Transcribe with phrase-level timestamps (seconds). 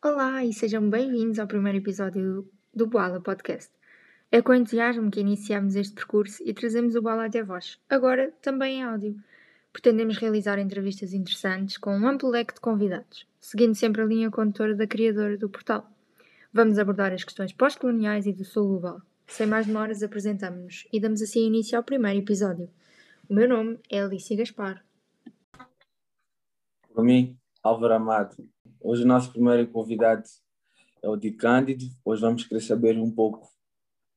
[0.00, 3.72] Olá e sejam bem-vindos ao primeiro episódio do Boala Podcast.
[4.30, 8.78] É com entusiasmo que iniciamos este percurso e trazemos o Boala até vós, agora também
[8.78, 9.16] em áudio.
[9.72, 14.76] Pretendemos realizar entrevistas interessantes com um amplo leque de convidados, seguindo sempre a linha condutora
[14.76, 15.90] da criadora do portal.
[16.52, 19.02] Vamos abordar as questões pós-coloniais e do sul global.
[19.26, 22.70] Sem mais demoras, apresentamos-nos e damos assim início ao primeiro episódio.
[23.28, 24.80] O meu nome é Alicia Gaspar.
[26.94, 28.36] Para mim, Álvaro Amado.
[28.80, 30.22] Hoje o nosso primeiro convidado
[31.02, 31.84] é o Di Cândido.
[32.04, 33.48] Hoje vamos querer saber um pouco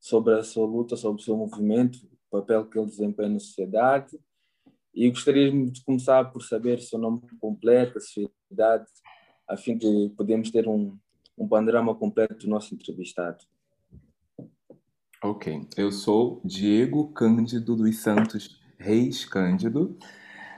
[0.00, 1.98] sobre a sua luta, sobre o seu movimento,
[2.30, 4.18] o papel que ele desempenha na sociedade.
[4.94, 8.86] E gostaríamos de começar por saber seu nome completo, a sua idade,
[9.48, 10.96] a fim de podermos ter um,
[11.36, 13.44] um panorama completo do nosso entrevistado.
[15.24, 19.96] Ok, eu sou Diego Cândido dos Santos Reis Cândido,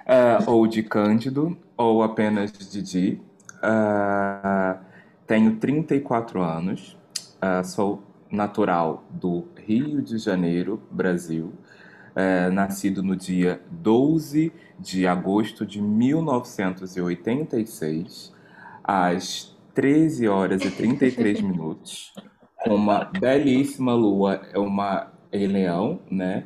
[0.06, 3.20] uh, ou de Cândido, ou apenas Didi.
[3.64, 4.78] Uh,
[5.26, 6.98] tenho 34 anos,
[7.36, 11.54] uh, sou natural do Rio de Janeiro, Brasil,
[12.14, 18.34] uh, nascido no dia 12 de agosto de 1986,
[18.82, 22.12] às 13 horas e 33 minutos,
[22.62, 26.44] com uma belíssima lua, é uma em leão, né?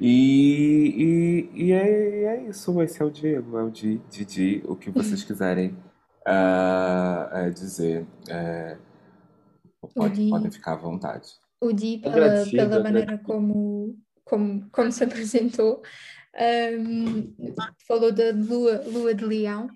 [0.00, 4.90] E, e, e é, é, isso, esse é o Diego, é o Didi, o que
[4.90, 5.74] vocês quiserem
[6.26, 8.06] uh, dizer.
[8.28, 8.78] Uh,
[9.94, 11.28] pode, podem ficar à vontade.
[11.60, 15.82] O Di, pela, pela maneira como, como, como se apresentou,
[16.78, 17.34] um,
[17.86, 19.68] falou da lua, lua de leão.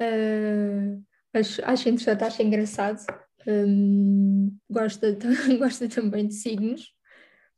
[0.00, 1.02] Uh,
[1.32, 3.00] acho, acho interessante, acho engraçado.
[3.46, 5.16] Um, gosta,
[5.58, 6.92] gosta também de signos,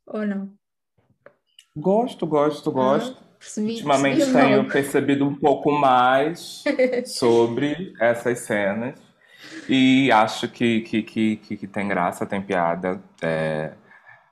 [0.05, 0.53] ou não?
[1.75, 3.17] Gosto, gosto, gosto.
[3.19, 6.63] Ah, percebi, Ultimamente percebi tenho percebido um pouco mais
[7.05, 9.01] sobre essas cenas
[9.67, 13.73] e acho que, que, que, que, tem graça, tem piada, é,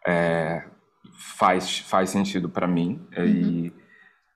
[0.08, 0.64] é,
[1.38, 3.02] faz, faz sentido para mim.
[3.18, 3.26] Uhum.
[3.26, 3.74] E,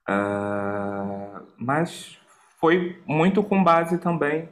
[0.10, 2.18] uh, mas
[2.60, 4.50] foi muito com base também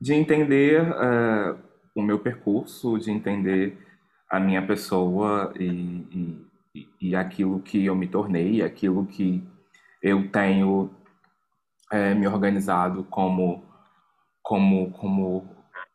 [0.00, 1.56] de entender uh,
[1.94, 3.78] o meu percurso, de entender
[4.28, 5.64] a minha pessoa e,
[6.10, 6.52] e
[7.00, 9.42] e, aquilo que eu me tornei, aquilo que
[10.02, 10.90] eu tenho
[11.90, 13.64] é, me organizado como
[14.42, 15.48] como como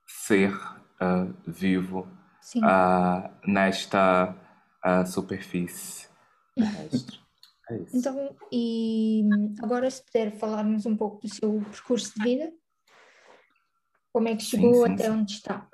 [0.06, 2.07] ser uh, vivo
[2.56, 4.35] uh, nesta
[4.85, 6.07] uh, superfície
[6.56, 7.19] terrestre.
[7.69, 9.23] É então, e
[9.62, 12.53] agora se puder falar-nos um pouco do seu percurso de vida,
[14.13, 15.09] como é que chegou sim, sim, até sim.
[15.09, 15.67] onde está?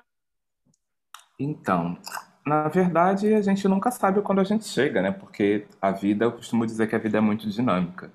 [1.40, 2.00] Então,
[2.46, 5.12] na verdade, a gente nunca sabe quando a gente chega, né?
[5.12, 8.12] Porque a vida, eu costumo dizer que a vida é muito dinâmica,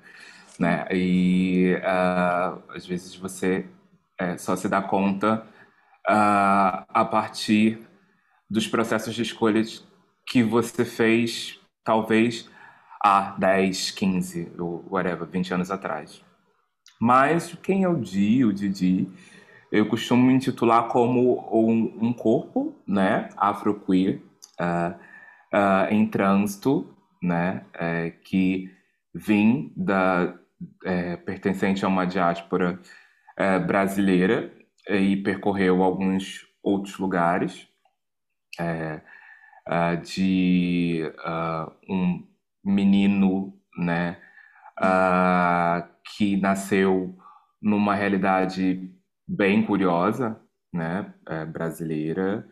[0.58, 0.86] né?
[0.90, 3.66] E uh, às vezes você
[4.18, 5.46] é, só se dá conta
[6.08, 7.80] uh, a partir
[8.50, 9.86] dos processos de escolhas
[10.26, 12.50] que você fez, talvez
[13.02, 16.22] há 10, 15, ou whatever, 20 anos atrás.
[17.00, 19.08] Mas quem é o Di, o Didi,
[19.70, 24.22] eu costumo me intitular como um, um corpo, né, afroqueer,
[24.60, 24.94] uh,
[25.54, 28.70] uh, em trânsito, né, é, que
[29.14, 30.34] vim da
[30.84, 32.80] é, pertencente a uma diáspora
[33.36, 34.52] é, brasileira
[34.88, 37.68] e percorreu alguns outros lugares,
[38.60, 41.02] uh, de
[41.86, 42.26] um
[42.64, 44.16] menino, né,
[46.04, 47.14] que nasceu
[47.60, 48.97] numa realidade
[49.28, 50.40] bem curiosa,
[50.72, 52.48] né, é, brasileira,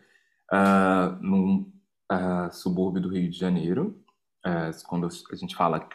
[0.51, 1.71] uh, num
[2.11, 3.99] uh, subúrbio do Rio de Janeiro.
[4.45, 5.87] Uh, quando a gente fala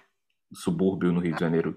[0.52, 1.76] subúrbio no Rio de Janeiro,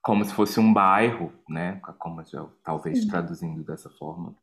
[0.00, 4.34] como se fosse um bairro, né, como já, talvez traduzindo dessa forma,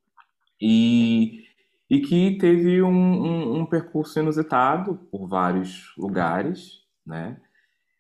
[0.62, 1.46] e,
[1.90, 7.40] e que teve um, um, um percurso inusitado por vários lugares, né,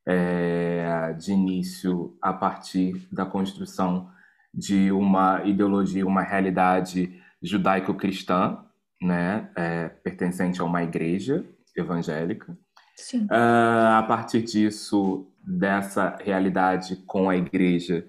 [0.05, 4.11] é, de início a partir da construção
[4.53, 8.59] de uma ideologia, uma realidade judaico-cristã,
[9.01, 11.43] né, é, pertencente a uma igreja
[11.75, 12.57] evangélica.
[12.95, 13.25] Sim.
[13.25, 18.05] Uh, a partir disso, dessa realidade com a igreja,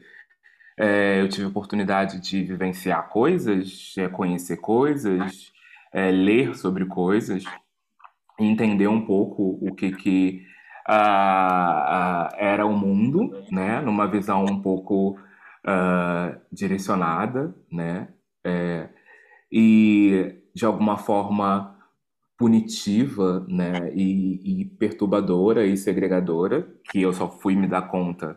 [0.79, 5.53] é, eu tive a oportunidade de vivenciar coisas, é, conhecer coisas,
[5.93, 7.45] é, ler sobre coisas,
[8.39, 10.43] entender um pouco o que, que
[10.89, 15.17] uh, uh, era o mundo, né, numa visão um pouco
[15.65, 18.09] uh, direcionada, né?
[18.45, 18.89] É,
[19.51, 21.79] e de alguma forma
[22.37, 23.91] punitiva, né?
[23.95, 28.37] E, e, perturbadora e segregadora, que eu só fui me dar conta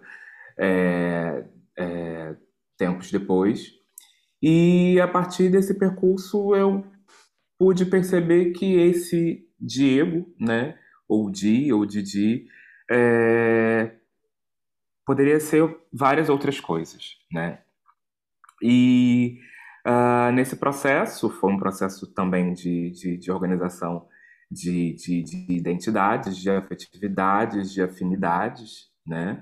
[0.58, 1.44] é,
[1.78, 2.36] é,
[2.78, 3.74] tempos depois.
[4.42, 6.86] E a partir desse percurso eu
[7.58, 10.78] pude perceber que esse Diego, né,
[11.08, 12.46] ou Di, ou Didi,
[12.90, 13.96] é,
[15.08, 17.60] poderia ser várias outras coisas, né?
[18.62, 19.40] E
[19.88, 24.06] uh, nesse processo, foi um processo também de, de, de organização
[24.52, 29.42] de, de, de, identidades, de afetividades, de afinidades, né?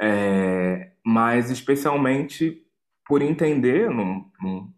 [0.00, 2.62] É, mas especialmente
[3.06, 4.70] por entender, num, num,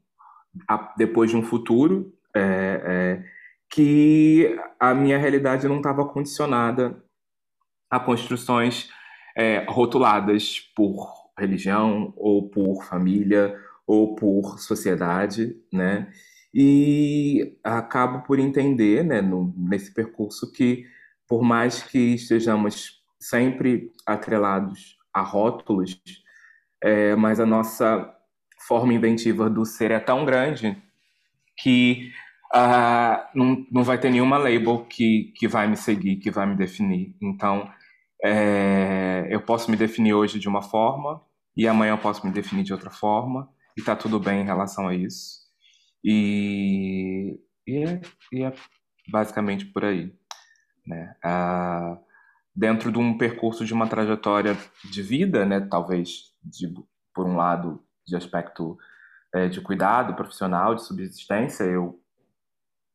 [0.68, 2.40] a, depois de um futuro, é,
[2.84, 3.24] é,
[3.68, 7.02] que a minha realidade não estava condicionada
[7.90, 8.88] a construções
[9.36, 13.56] é, rotuladas por religião ou por família
[13.86, 16.10] ou por sociedade, né?
[16.52, 20.84] E acabo por entender, né, no, nesse percurso que
[21.28, 26.00] por mais que estejamos sempre atrelados a rótulos,
[26.82, 28.12] é, mas a nossa
[28.66, 30.76] forma inventiva do ser é tão grande
[31.56, 32.10] que
[32.54, 36.56] uh, não, não vai ter nenhuma label que, que vai me seguir, que vai me
[36.56, 37.14] definir.
[37.20, 37.70] Então,
[38.24, 41.22] é, eu posso me definir hoje de uma forma
[41.56, 44.88] e amanhã eu posso me definir de outra forma e tá tudo bem em relação
[44.88, 45.40] a isso.
[46.04, 48.00] E, e, é,
[48.32, 48.52] e é
[49.08, 50.14] basicamente por aí.
[50.86, 51.14] Né?
[51.24, 51.98] Uh,
[52.54, 56.72] dentro de um percurso de uma trajetória de vida, né, talvez de,
[57.14, 58.78] por um lado de aspecto
[59.34, 62.00] é, de cuidado profissional, de subsistência, eu,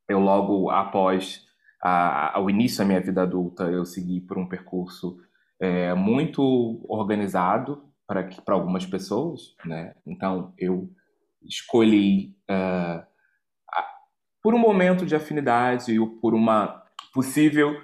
[0.10, 1.44] eu logo após
[1.87, 5.19] a, o início da minha vida adulta, eu segui por um percurso
[5.59, 9.93] é, muito organizado para algumas pessoas, né?
[10.03, 10.89] Então, eu
[11.43, 13.05] escolhi, uh,
[14.41, 16.83] por um momento de afinidade ou por uma
[17.13, 17.79] possível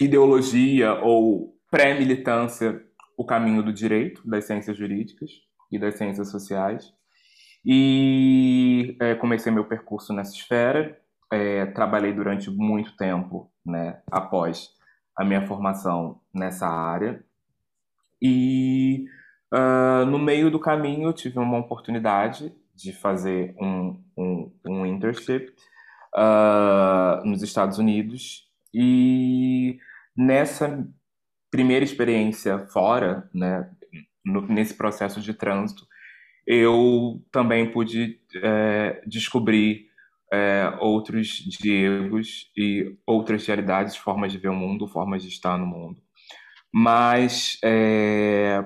[0.00, 2.82] ideologia ou pré-militância,
[3.14, 5.30] o caminho do direito, das ciências jurídicas
[5.70, 6.94] e das ciências sociais.
[7.62, 10.98] E é, comecei meu percurso nessa esfera.
[11.36, 14.70] É, trabalhei durante muito tempo, né, após
[15.16, 17.22] a minha formação nessa área.
[18.20, 19.04] E
[19.52, 25.52] uh, no meio do caminho eu tive uma oportunidade de fazer um, um, um internship
[26.14, 28.50] uh, nos Estados Unidos.
[28.72, 29.78] E
[30.16, 30.86] nessa
[31.50, 33.70] primeira experiência fora, né,
[34.24, 35.86] no, nesse processo de trânsito,
[36.46, 39.86] eu também pude é, descobrir
[40.32, 41.28] é, outros
[41.60, 46.00] Diegos e outras realidades, formas de ver o mundo, formas de estar no mundo.
[46.72, 48.64] Mas, é,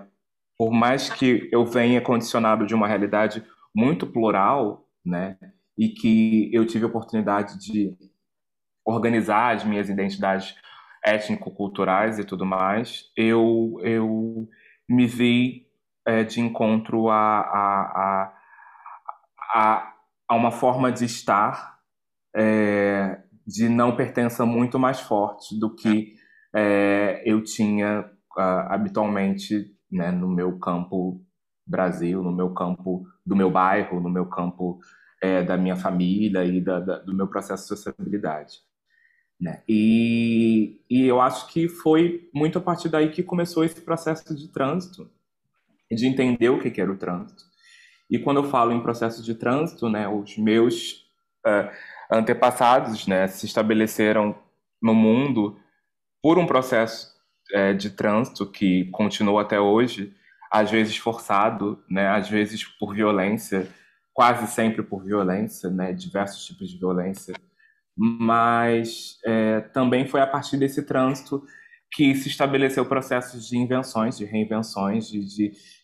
[0.59, 5.39] por mais que eu venha condicionado de uma realidade muito plural, né,
[5.79, 7.97] e que eu tive a oportunidade de
[8.85, 10.55] organizar as minhas identidades
[11.05, 14.49] étnico-culturais e tudo mais, eu, eu
[14.89, 15.67] me vi
[16.07, 18.33] é, de encontro a, a, a,
[19.55, 19.90] a,
[20.35, 21.79] uma forma de estar
[22.35, 26.15] é, de não pertença muito mais forte do que
[26.55, 31.25] é, eu tinha uh, habitualmente né, no meu campo
[31.67, 34.79] Brasil, no meu campo do meu bairro, no meu campo
[35.23, 38.59] é, da minha família e da, da, do meu processo de sociabilidade.
[39.41, 39.63] Né?
[39.69, 44.49] E, e eu acho que foi muito a partir daí que começou esse processo de
[44.49, 45.11] trânsito
[45.91, 47.50] de entender o que era o trânsito.
[48.11, 51.07] E quando eu falo em processo de trânsito, né, os meus
[51.47, 51.71] uh,
[52.11, 54.35] antepassados né, se estabeleceram
[54.83, 55.57] no mundo
[56.23, 57.15] por um processo
[57.55, 60.13] uh, de trânsito que continua até hoje,
[60.51, 63.69] às vezes forçado, né, às vezes por violência,
[64.13, 67.35] quase sempre por violência, né, diversos tipos de violência,
[67.97, 71.45] mas é, também foi a partir desse trânsito
[71.93, 75.25] que se estabeleceu processos de invenções, de reinvenções, de,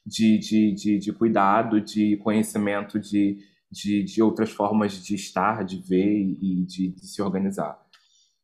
[0.06, 3.38] de, de, de, de, cuidado, de conhecimento de,
[3.70, 7.76] de, de outras formas de estar, de ver e de, de se organizar.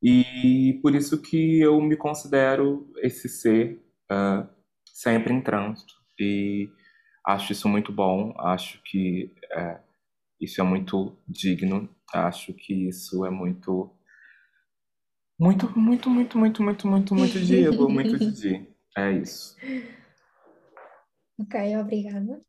[0.02, 4.49] E por isso que eu me considero esse ser uh,
[4.85, 5.95] sempre em trânsito.
[6.19, 6.69] E
[7.25, 9.78] acho isso muito bom, acho que uh,
[10.40, 13.95] isso é muito digno, acho que isso é muito
[15.39, 18.69] muito, muito, muito, muito, muito, muito, muito Diego, muito Didi.
[18.97, 19.57] É isso.
[21.39, 22.41] Ok, obrigada.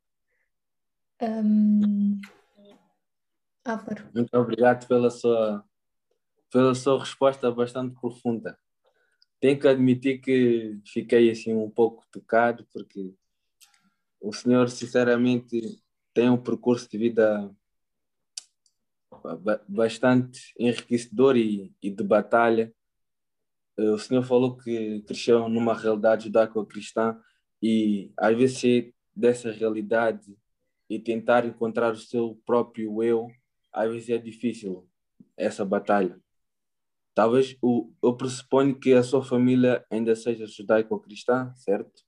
[1.21, 2.19] Um...
[3.65, 4.09] Álvaro.
[4.13, 5.63] Muito obrigado pela sua,
[6.51, 8.57] pela sua resposta bastante profunda.
[9.39, 13.13] Tenho que admitir que fiquei assim um pouco tocado, porque
[14.21, 15.81] o senhor, sinceramente,
[16.13, 17.49] tem um percurso de vida
[19.67, 22.73] bastante enriquecedor e, e de batalha
[23.77, 27.19] eh, o senhor falou que cresceu numa realidade judaico-cristã
[27.61, 30.35] e às vezes dessa realidade
[30.89, 33.27] e tentar encontrar o seu próprio eu,
[33.71, 34.87] às vezes é difícil
[35.37, 36.19] essa batalha.
[37.15, 42.03] Talvez o, eu pressuponho que a sua família ainda seja judaico-cristã, certo?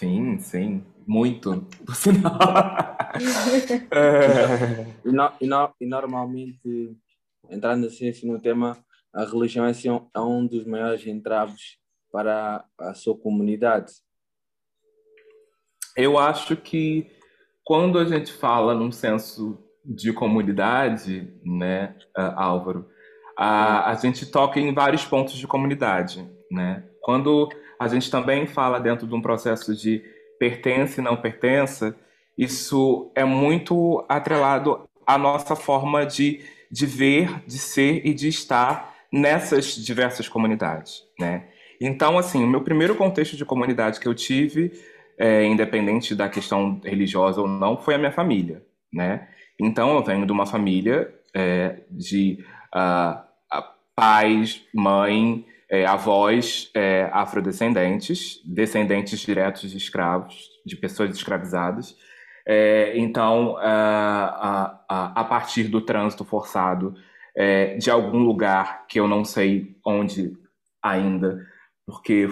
[0.00, 2.32] Sim, sim, muito, por sinal.
[3.92, 4.86] é...
[5.04, 6.96] e, no, e, no, e, normalmente,
[7.50, 8.78] entrando assim, assim, no tema,
[9.12, 11.76] a religião é, assim, é um dos maiores entraves
[12.10, 13.92] para a sua comunidade.
[15.94, 17.06] Eu acho que
[17.62, 22.88] quando a gente fala num senso de comunidade, né, Álvaro,
[23.36, 26.88] a, a gente toca em vários pontos de comunidade, né?
[27.02, 30.04] Quando a gente também fala dentro de um processo de
[30.38, 31.96] pertence e não pertença,
[32.36, 38.94] isso é muito atrelado à nossa forma de, de ver, de ser e de estar
[39.10, 41.48] nessas diversas comunidades, né?
[41.80, 44.72] Então, assim, o meu primeiro contexto de comunidade que eu tive,
[45.18, 49.26] é, independente da questão religiosa ou não, foi a minha família, né?
[49.58, 52.44] Então, eu venho de uma família é, de
[52.74, 53.22] uh,
[53.96, 61.96] pais, mãe, é, avós é, afrodescendentes, descendentes diretos de escravos, de pessoas escravizadas.
[62.46, 66.94] É, então, a, a, a, partir do trânsito forçado
[67.36, 70.36] é, de algum lugar que eu não sei onde
[70.82, 71.46] ainda,
[71.86, 72.28] porque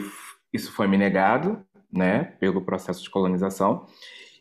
[0.52, 3.86] isso foi me negado, né, pelo processo de colonização,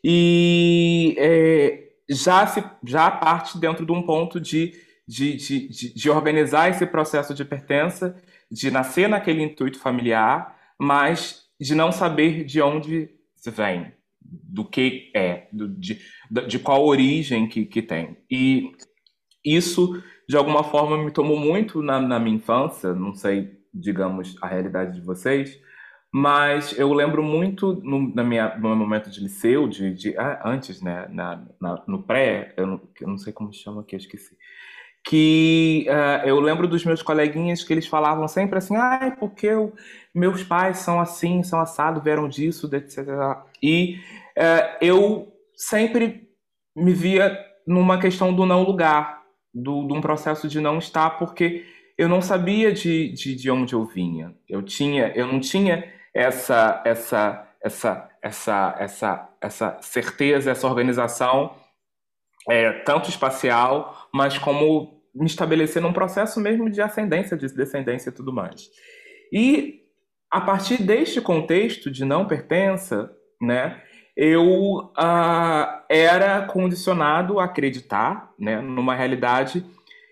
[0.03, 4.73] e é, já se já parte dentro de um ponto de
[5.07, 8.15] de, de, de, de organizar esse processo de pertença,
[8.49, 13.09] de nascer naquele intuito familiar, mas de não saber de onde
[13.47, 15.99] vem, do que é, do, de,
[16.47, 18.17] de qual origem que, que tem.
[18.29, 18.71] E
[19.43, 24.47] isso, de alguma forma, me tomou muito na, na minha infância, não sei, digamos, a
[24.47, 25.59] realidade de vocês,
[26.13, 30.41] mas eu lembro muito no, na minha, no meu momento de liceu, de, de ah,
[30.45, 33.99] antes, né, na, na, no pré, eu não, eu não sei como chama aqui, eu
[33.99, 34.37] esqueci
[35.07, 39.73] que uh, eu lembro dos meus coleguinhas que eles falavam sempre assim, ah, porque eu,
[40.13, 43.07] meus pais são assim, são assados, vieram disso, etc.
[43.63, 43.99] E
[44.37, 46.27] uh, eu sempre
[46.75, 49.23] me via numa questão do não lugar,
[49.53, 51.65] do, de um processo de não estar, porque
[51.97, 54.35] eu não sabia de, de, de onde eu vinha.
[54.47, 61.55] Eu tinha, eu não tinha essa essa essa essa essa essa certeza, essa organização
[62.49, 68.13] é, tanto espacial, mas como me estabelecer num processo mesmo de ascendência, de descendência e
[68.13, 68.69] tudo mais.
[69.31, 69.81] E
[70.29, 73.81] a partir deste contexto de não pertença, né,
[74.15, 79.63] eu uh, era condicionado a acreditar né, numa realidade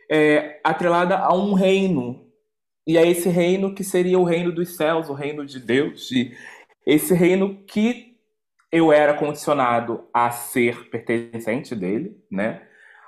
[0.09, 2.23] é, atrelada a um reino.
[2.87, 6.11] E a esse reino que seria o reino dos céus, o reino de Deus.
[6.11, 6.35] E
[6.85, 8.15] esse reino que
[8.71, 12.61] eu era condicionado a ser pertencente dele, né?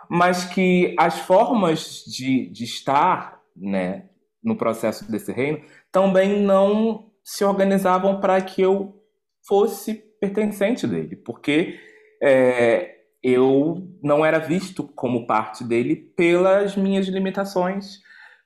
[0.10, 4.10] Mas que as formas de, de estar né,
[4.44, 5.62] no processo desse reino
[5.92, 9.02] também não se organizavam para que eu
[9.46, 11.80] fosse pertencente dele, porque
[12.22, 18.00] é, eu não era visto como parte dele pelas minhas limitações,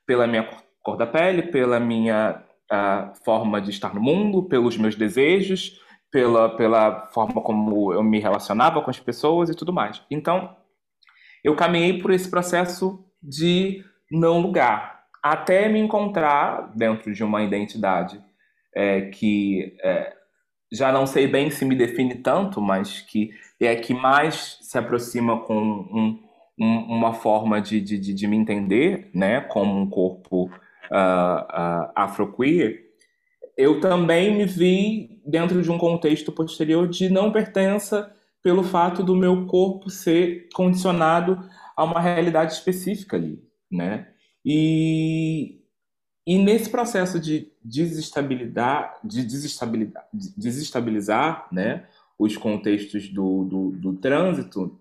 [0.06, 0.48] pela minha
[0.82, 2.44] cor da pele, pela minha
[3.26, 8.82] forma de estar no mundo, pelos meus desejos, pela, pela forma como eu me relacionava
[8.82, 10.02] com as pessoas e tudo mais.
[10.10, 10.56] Então,
[11.44, 18.22] eu caminhei por esse processo de não lugar, até me encontrar dentro de uma identidade
[18.76, 20.14] é, que é,
[20.72, 25.42] já não sei bem se me define tanto, mas que é que mais se aproxima
[25.42, 26.20] com um,
[26.60, 32.86] um, uma forma de, de, de, me entender, né, como um corpo uh, uh, afroqueer,
[33.58, 38.12] eu também me vi dentro de um contexto posterior de não pertença
[38.44, 41.38] pelo fato do meu corpo ser condicionado
[41.76, 44.08] a uma realidade específica ali, né?
[44.44, 45.62] E,
[46.26, 54.80] e nesse processo de desestabilizar, de desestabilizar, desestabilizar né, os contextos do, do, do trânsito,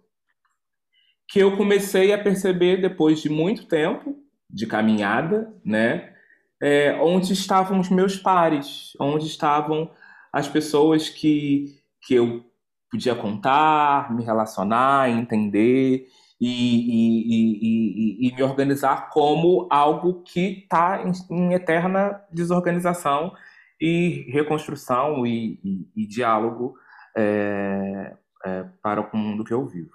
[1.29, 4.17] que eu comecei a perceber depois de muito tempo
[4.49, 6.15] de caminhada, né,
[6.61, 9.91] é, onde estavam os meus pares, onde estavam
[10.33, 12.50] as pessoas que, que eu
[12.91, 16.09] podia contar, me relacionar, entender
[16.41, 23.35] e, e, e, e me organizar como algo que está em, em, eterna desorganização
[23.81, 26.77] e reconstrução e, diálogo
[27.17, 29.95] é, é, para o mundo que eu vivo.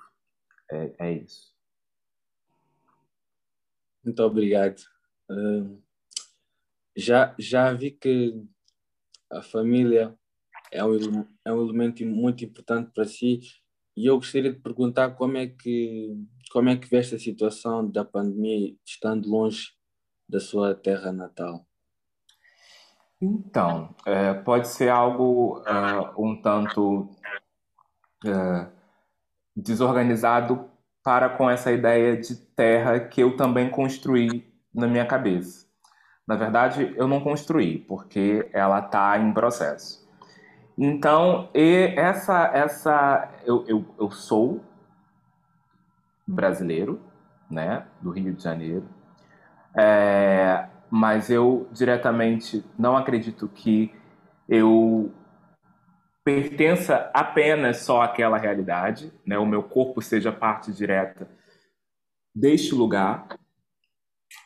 [0.72, 1.54] É, é isso.
[4.04, 4.82] Muito obrigado.
[5.30, 5.82] Uh,
[6.96, 8.46] já, já vi que
[9.32, 10.16] a família
[10.76, 13.40] é um, é um elemento muito importante para si
[13.96, 16.16] E eu gostaria de perguntar como é que
[16.52, 19.72] como é que vê esta situação da pandemia estando longe
[20.28, 21.66] da sua terra natal?
[23.22, 27.10] Então, é, pode ser algo uh, um tanto
[28.26, 28.72] uh,
[29.56, 30.70] desorganizado
[31.04, 35.66] para com essa ideia de terra que eu também construí na minha cabeça.
[36.28, 40.05] Na verdade, eu não construí, porque ela está em processo.
[40.78, 44.62] Então, essa, essa eu, eu, eu sou
[46.28, 47.00] brasileiro,
[47.50, 48.88] né, do Rio de Janeiro,
[49.78, 53.94] é, mas eu diretamente não acredito que
[54.50, 55.14] eu
[56.24, 61.30] pertença apenas só àquela realidade, né, o meu corpo seja parte direta
[62.34, 63.28] deste lugar.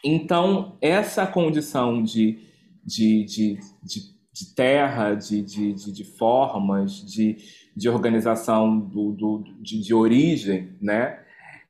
[0.04, 2.40] Então, essa condição de,
[2.84, 7.38] de, de, de, de terra, de, de, de, formas, de,
[7.76, 11.20] de organização do, do, de, de origem, né?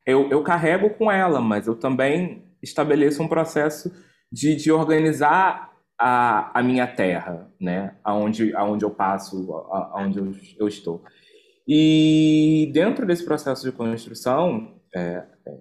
[0.05, 3.91] Eu, eu carrego com ela, mas eu também estabeleço um processo
[4.31, 7.95] de, de organizar a, a minha terra, né?
[8.03, 9.51] Aonde, aonde eu passo,
[9.93, 11.03] aonde eu, eu estou.
[11.67, 15.57] E dentro desse processo de construção, é, é,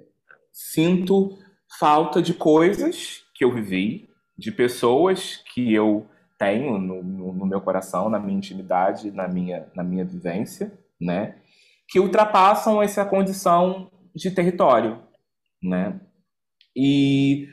[0.52, 1.38] sinto
[1.78, 6.06] falta de coisas que eu vivi, de pessoas que eu
[6.38, 11.34] tenho no, no, meu coração, na minha intimidade, na minha, na minha vivência, né?
[11.88, 15.02] Que ultrapassam essa condição de território,
[15.62, 16.00] né?
[16.76, 17.48] E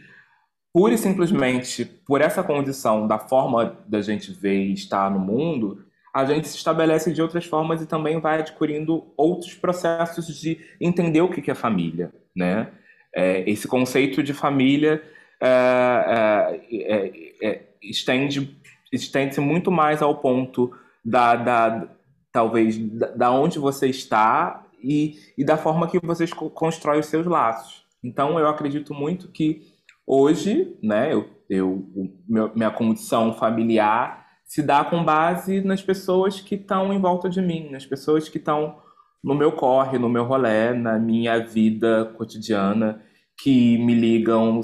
[0.72, 5.84] pura e simplesmente por essa condição da forma da gente ver e estar no mundo,
[6.14, 11.22] a gente se estabelece de outras formas e também vai adquirindo outros processos de entender
[11.22, 12.72] o que é família, né?
[13.16, 15.02] É, esse conceito de família
[15.42, 18.58] é, é, é, é estende
[18.96, 20.72] estende-se muito mais ao ponto
[21.04, 21.88] da, da
[22.32, 27.26] talvez da, da, onde você está e, e da forma que você constrói os seus
[27.26, 27.86] laços.
[28.04, 29.74] Então eu acredito muito que
[30.06, 31.88] hoje, né, eu, eu
[32.28, 37.42] meu, minha condição familiar se dá com base nas pessoas que estão em volta de
[37.42, 38.78] mim, nas pessoas que estão
[39.24, 43.02] no meu corre, no meu rolê, na minha vida cotidiana,
[43.42, 44.62] que me ligam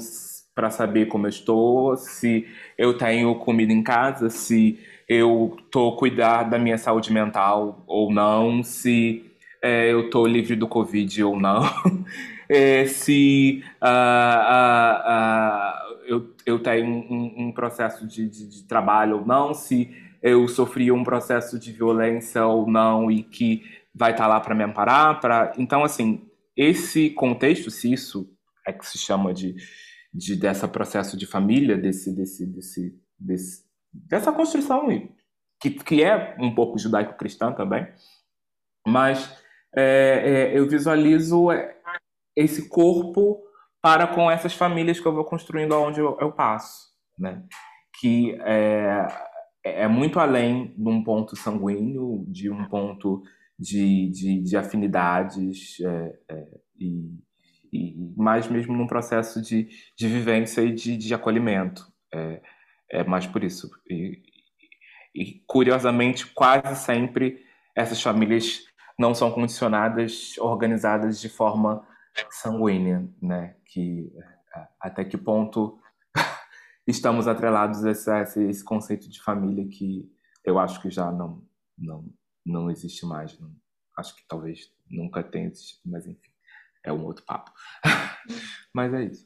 [0.54, 6.44] para saber como eu estou, se eu tenho comida em casa, se eu estou cuidar
[6.44, 9.30] da minha saúde mental ou não, se
[9.62, 11.62] é, eu estou livre do Covid ou não,
[12.48, 19.18] é, se uh, uh, uh, eu, eu tenho um, um processo de, de, de, trabalho
[19.18, 19.90] ou não, se
[20.22, 23.62] eu sofri um processo de violência ou não e que
[23.94, 25.20] vai estar tá lá para me amparar.
[25.20, 25.52] Pra...
[25.58, 26.22] Então, assim,
[26.56, 28.28] esse contexto, se isso
[28.66, 29.54] é que se chama de,
[30.12, 34.88] de dessa processo de família, desse, desse, desse, desse dessa construção
[35.62, 37.86] que, que é um pouco judaico-cristã também,
[38.86, 39.32] mas
[39.76, 41.46] é, é, eu visualizo
[42.36, 43.40] esse corpo
[43.80, 47.44] para com essas famílias que eu vou construindo aonde eu, eu passo, né?
[48.00, 49.06] Que é,
[49.64, 53.22] é muito além de um ponto sanguíneo, de um ponto
[53.58, 56.48] de, de, de afinidades é, é,
[56.78, 57.18] e,
[57.72, 61.90] e mais mesmo num processo de, de vivência e de, de acolhimento.
[62.12, 62.42] É,
[62.90, 63.70] é mais por isso.
[63.88, 64.22] E,
[65.14, 68.60] e, curiosamente, quase sempre essas famílias
[68.98, 71.86] não são condicionadas, organizadas de forma
[72.30, 73.56] sanguínea, né?
[73.64, 74.12] Que
[74.78, 75.80] até que ponto
[76.86, 80.06] estamos atrelados a esse, esse, conceito de família que
[80.44, 81.42] eu acho que já não
[81.78, 82.04] não
[82.44, 83.38] não existe mais.
[83.40, 83.50] Não,
[83.96, 86.31] acho que talvez nunca tenha existido, mas enfim
[86.84, 87.52] é um outro papo.
[88.74, 89.24] Mas é isso.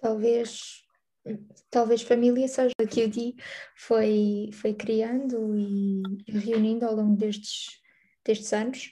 [0.00, 0.84] Talvez,
[1.70, 3.36] talvez família seja o que o Di
[3.76, 7.80] foi, foi criando e reunindo ao longo destes,
[8.24, 8.90] destes anos,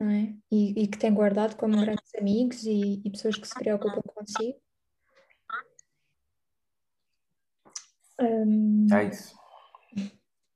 [0.00, 0.34] não é?
[0.50, 4.60] E, e que tem guardado como grandes amigos e, e pessoas que se preocupam consigo.
[8.18, 9.36] Um, é isso.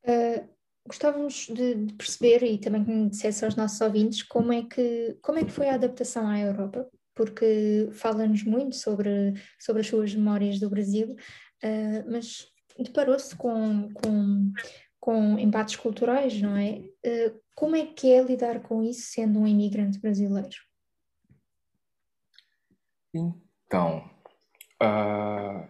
[0.02, 0.48] Uh,
[0.86, 5.16] gostávamos de, de, perceber e também que me dissesse aos nossos ouvintes como é que,
[5.22, 10.14] como é que foi a adaptação à Europa, porque fala-nos muito sobre, sobre as suas
[10.14, 11.14] memórias do Brasil,
[11.62, 12.46] uh, mas
[12.78, 14.52] deparou-se com, com,
[14.98, 16.82] com embates culturais, não é?
[17.06, 20.56] Uh, como é que é lidar com isso sendo um imigrante brasileiro?
[23.12, 24.08] Então,
[24.82, 25.68] uh...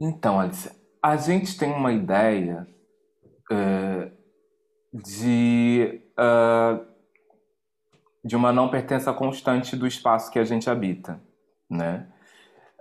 [0.00, 0.70] então, Alice,
[1.02, 2.71] a gente tem uma ideia
[4.92, 6.84] de, uh,
[8.24, 11.20] de uma não pertença constante do espaço que a gente habita,
[11.68, 12.06] né?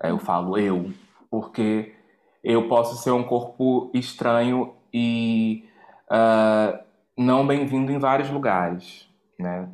[0.03, 0.91] Eu falo eu,
[1.29, 1.95] porque
[2.43, 5.63] eu posso ser um corpo estranho e
[6.09, 6.79] uh,
[7.17, 9.07] não bem-vindo em vários lugares,
[9.39, 9.69] né?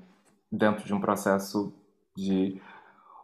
[0.52, 1.74] Dentro de um processo
[2.16, 2.62] de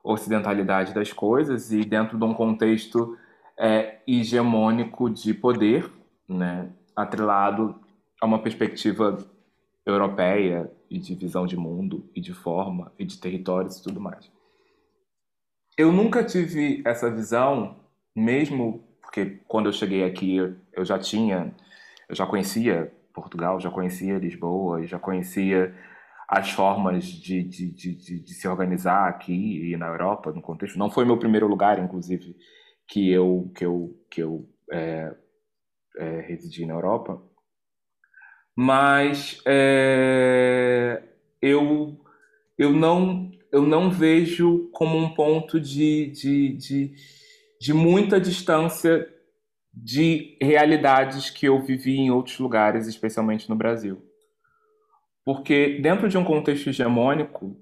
[0.04, 3.18] ocidentalidade das coisas e dentro de um contexto
[3.58, 5.90] é, hegemônico de poder,
[6.28, 6.70] né?
[6.96, 7.80] Atrelado
[8.22, 9.18] a uma perspectiva
[9.86, 14.32] europeia e de visão de mundo e de forma e de territórios e tudo mais.
[15.78, 17.80] Eu nunca tive essa visão,
[18.16, 21.54] mesmo porque quando eu cheguei aqui eu já tinha,
[22.08, 25.76] eu já conhecia Portugal, já conhecia Lisboa, já conhecia
[26.28, 30.80] as formas de, de, de, de, se organizar aqui e na Europa, no contexto.
[30.80, 32.36] Não foi meu primeiro lugar, inclusive,
[32.88, 35.16] que eu que eu que eu é,
[35.98, 37.22] é, residi na Europa,
[38.56, 41.02] mas é,
[41.42, 42.00] eu
[42.58, 46.96] eu não eu não vejo como um ponto de, de, de,
[47.62, 49.08] de muita distância
[49.72, 54.02] de realidades que eu vivi em outros lugares, especialmente no Brasil.
[55.24, 57.56] Porque dentro de um contexto hegemônico,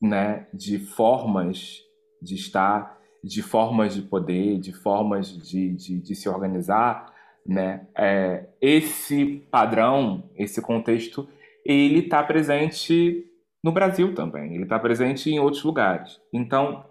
[0.00, 1.78] né, de formas
[2.22, 7.10] de estar, de formas de poder, de formas de, de, de se organizar,
[7.48, 11.26] né, é, esse padrão, esse contexto,
[11.64, 13.24] ele está presente
[13.64, 16.20] no Brasil também, ele está presente em outros lugares.
[16.30, 16.84] Então,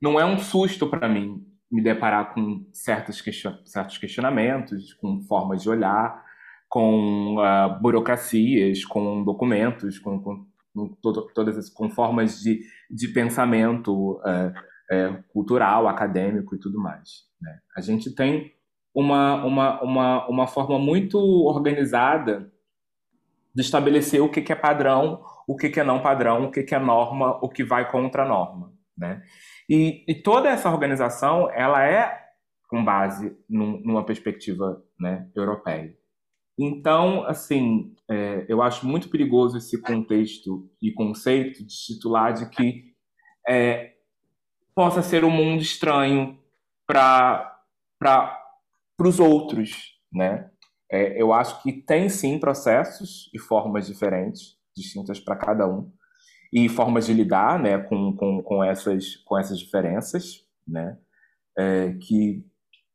[0.00, 5.62] não é um susto para mim me deparar com certos, question certos questionamentos, com formas
[5.62, 6.24] de olhar,
[6.68, 10.46] com uh, burocracias, com documentos, com, com,
[11.34, 14.50] todas as, com formas de, de pensamento uh,
[14.94, 17.24] uh, cultural, acadêmico e tudo mais.
[17.40, 17.58] Né?
[17.76, 18.52] A gente tem
[18.94, 22.50] uma, uma, uma, uma forma muito organizada
[23.54, 26.62] de estabelecer o que, que é padrão, o que, que é não padrão, o que,
[26.62, 28.72] que é norma, o que vai contra a norma.
[28.96, 29.22] Né?
[29.68, 32.22] E, e toda essa organização ela é
[32.68, 35.94] com base num, numa perspectiva né, europeia.
[36.58, 42.94] Então, assim, é, eu acho muito perigoso esse contexto e conceito de titular de que
[43.48, 43.94] é,
[44.74, 46.38] possa ser um mundo estranho
[46.86, 47.58] para
[49.00, 50.50] os outros, né?
[50.90, 55.90] É, eu acho que tem sim processos e formas diferentes, distintas para cada um
[56.52, 60.96] e formas de lidar né, com, com, com, essas, com essas diferenças, né,
[61.58, 62.46] é, que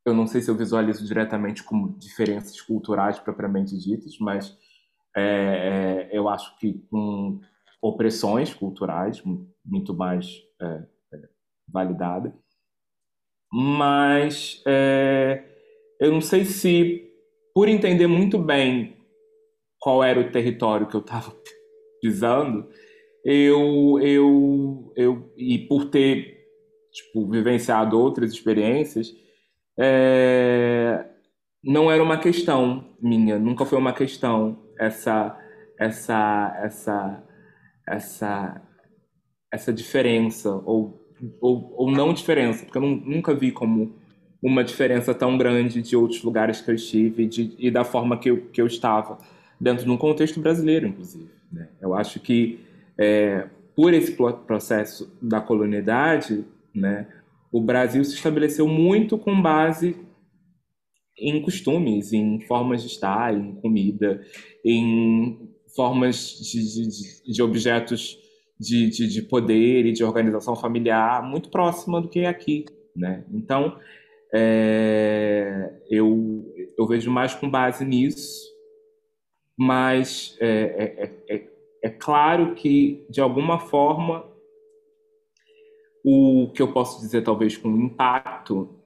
[0.04, 4.56] eu não sei se eu visualizo diretamente como diferenças culturais propriamente ditas, mas
[5.14, 7.38] é, é, eu acho que com
[7.82, 9.22] opressões culturais
[9.62, 10.82] muito mais é,
[11.12, 11.28] é,
[11.68, 12.32] validadas.
[13.52, 15.49] Mas é,
[16.00, 17.02] eu não sei se,
[17.54, 18.96] por entender muito bem
[19.78, 21.32] qual era o território que eu estava
[22.00, 22.68] pisando,
[23.24, 26.40] eu, eu, eu e por ter
[26.92, 29.14] tipo, vivenciado outras experiências,
[29.78, 31.04] é,
[31.62, 35.38] não era uma questão minha, nunca foi uma questão essa
[35.78, 37.24] essa essa
[37.86, 38.62] essa
[39.52, 40.98] essa diferença ou
[41.40, 43.99] ou, ou não diferença, porque eu não, nunca vi como
[44.42, 48.30] uma diferença tão grande de outros lugares que eu estive de, e da forma que
[48.30, 49.18] eu, que eu estava
[49.60, 51.28] dentro de um contexto brasileiro, inclusive.
[51.52, 51.68] Né?
[51.80, 52.60] Eu acho que
[52.98, 57.06] é, por esse processo da colonialidade, né,
[57.52, 59.96] o Brasil se estabeleceu muito com base
[61.18, 64.22] em costumes, em formas de estar, em comida,
[64.64, 68.18] em formas de, de, de objetos
[68.58, 73.24] de, de, de, poder e de organização familiar muito próxima do que é aqui, né?
[73.32, 73.78] Então,
[74.34, 76.44] é, eu,
[76.78, 78.48] eu vejo mais com base nisso,
[79.58, 81.50] mas é, é, é
[81.82, 84.24] é claro que, de alguma forma,
[86.04, 88.78] o que eu posso dizer, talvez, com impacto,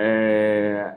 [0.00, 0.96] é,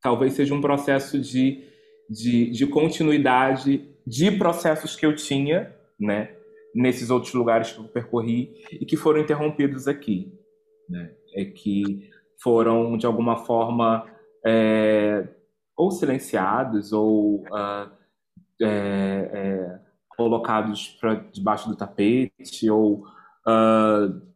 [0.00, 1.64] talvez seja um processo de,
[2.08, 6.34] de, de, continuidade de processos que eu tinha, né,
[6.74, 10.32] nesses outros lugares que eu percorri e que foram interrompidos aqui,
[10.88, 12.09] né, é que
[12.42, 14.06] foram de alguma forma
[14.44, 15.28] é,
[15.76, 17.90] ou silenciados ou uh,
[18.62, 19.78] é,
[20.16, 23.04] colocados para debaixo do tapete ou
[23.46, 24.30] uh,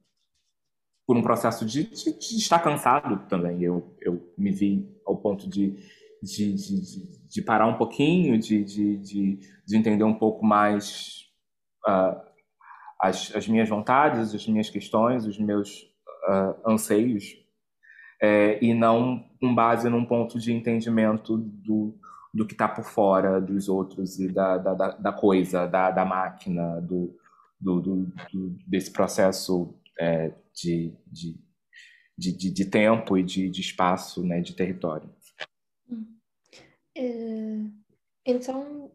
[1.07, 3.63] por um processo de, de, de, estar cansado também.
[3.63, 5.77] Eu, eu me vi ao ponto de,
[6.23, 11.27] de, de, de parar um pouquinho, de, de, de, de entender um pouco mais
[11.87, 12.19] uh,
[12.99, 15.83] as, as minhas vontades, as minhas questões, os meus
[16.29, 17.44] uh, anseios,
[18.21, 21.99] é, e não com base num ponto de entendimento do,
[22.33, 26.81] do que está por fora dos outros e da, da, da coisa, da, da máquina,
[26.81, 27.17] do,
[27.61, 28.13] do, do,
[28.67, 31.39] desse processo é, de, de,
[32.17, 35.09] de, de, tempo e de, de espaço, né, de território.
[36.97, 37.61] É,
[38.27, 38.91] então,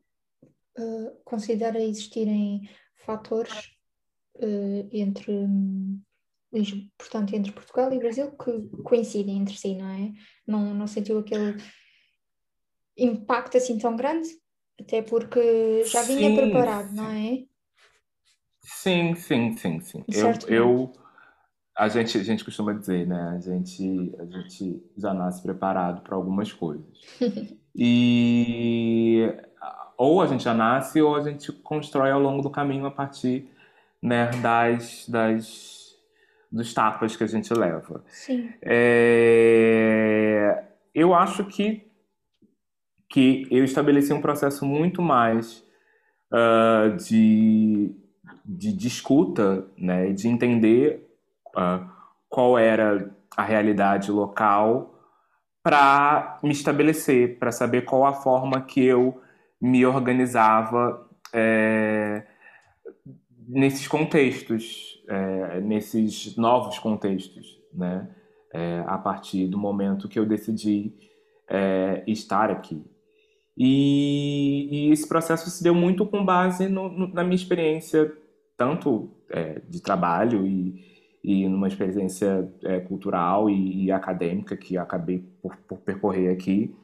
[0.77, 3.71] uh, considera existirem fatores
[4.35, 5.33] uh, entre,
[6.97, 10.11] portanto, entre Portugal e Brasil que coincidem entre si, não é?
[10.47, 11.57] Não, não sentiu aquele
[12.97, 14.29] impacto assim tão grande?
[14.79, 17.43] Até porque já vinha sim, preparado, não é?
[18.61, 20.05] Sim, sim, sim, sim.
[20.07, 20.93] Eu, eu,
[21.77, 23.35] a gente, a gente costuma dizer, né?
[23.35, 26.85] A gente, a gente já nasce preparado para algumas coisas.
[27.75, 29.33] e
[29.97, 33.49] ou a gente já nasce ou a gente constrói ao longo do caminho a partir
[34.01, 35.78] né, das, das
[36.51, 38.03] dos tapas que a gente leva.
[38.07, 38.51] Sim.
[38.61, 39.83] É,
[40.93, 41.89] eu acho que
[43.09, 45.65] que eu estabeleci um processo muito mais
[46.31, 47.91] uh, de,
[48.45, 51.09] de, de, escuta, né, de entender
[51.57, 51.89] uh,
[52.29, 54.95] qual era a realidade local
[55.63, 59.21] para me estabelecer, para saber qual a forma que eu
[59.59, 62.23] me organizava é,
[63.49, 68.07] nesses contextos, é, nesses novos contextos, né?
[68.51, 70.91] É, a partir do momento que eu decidi
[71.47, 72.83] é, estar aqui.
[73.57, 78.11] E, e, esse processo se deu muito com base no, no, na minha experiência,
[78.57, 80.83] tanto é, de trabalho e,
[81.23, 86.75] e numa experiência é, cultural e, e, acadêmica que acabei por, por, percorrer aqui.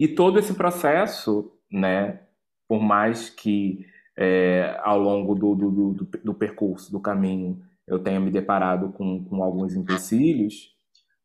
[0.00, 2.20] E todo esse processo, né,
[2.66, 3.86] por mais que
[4.16, 9.24] é, ao longo do, do, do, do, percurso, do caminho, eu tenha me deparado com,
[9.24, 10.74] com alguns empecilhos,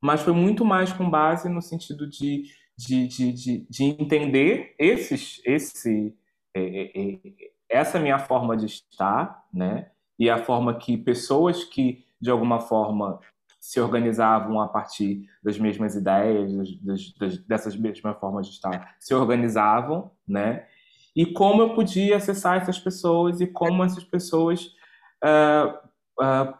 [0.01, 2.45] mas foi muito mais com base no sentido de
[2.79, 6.15] de, de, de, de entender esses, esse,
[6.53, 7.19] é, é, é,
[7.67, 9.91] essa minha forma de estar, né?
[10.17, 13.19] E a forma que pessoas que, de alguma forma,
[13.59, 19.13] se organizavam a partir das mesmas ideias, das, das, dessas mesmas formas de estar, se
[19.13, 20.65] organizavam, né?
[21.19, 24.73] E como eu podia acessar essas pessoas e como essas pessoas
[25.21, 25.67] uh,
[26.17, 26.57] uh,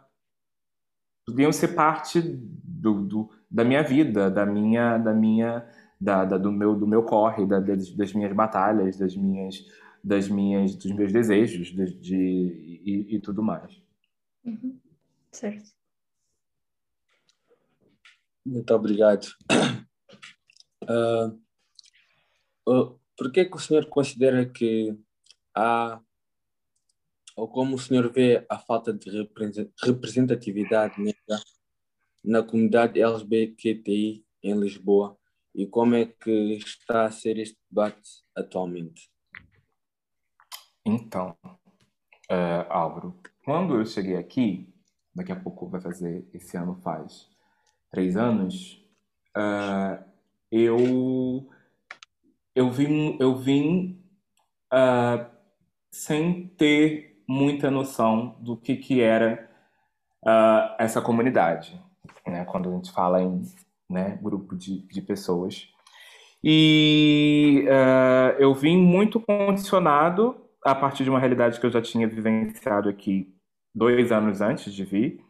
[1.24, 5.66] podiam ser parte do, do, da minha vida, da minha, da minha
[5.98, 9.64] da, da, do meu do meu corre, da, das, das, minhas batalhas, das minhas
[10.04, 13.82] das minhas dos meus desejos, de, de e, e, tudo mais.
[14.44, 14.78] Uhum.
[15.32, 15.70] Certo.
[18.44, 19.26] Muito obrigado.
[22.68, 24.98] Uh, por que, que o senhor considera que
[25.54, 26.00] há
[27.36, 29.10] ou como o senhor vê a falta de
[29.84, 31.38] representatividade negra
[32.24, 35.18] na comunidade LGBTI em Lisboa
[35.54, 39.10] e como é que está a ser este debate atualmente?
[40.82, 44.72] Então, uh, Álvaro, quando eu cheguei aqui,
[45.14, 47.28] daqui a pouco vai fazer, esse ano faz
[47.90, 48.82] três anos,
[49.36, 50.02] uh,
[50.50, 51.50] eu,
[52.54, 54.02] eu vim, eu vim
[54.72, 55.24] uh,
[55.90, 59.48] sem ter muita noção do que, que era
[60.78, 61.80] essa comunidade.
[62.26, 62.44] Né?
[62.44, 63.42] Quando a gente fala em
[63.90, 65.68] né, grupo de, de pessoas.
[66.42, 72.06] E uh, eu vim muito condicionado a partir de uma realidade que eu já tinha
[72.06, 73.34] vivenciado aqui
[73.74, 75.20] dois anos antes de vir,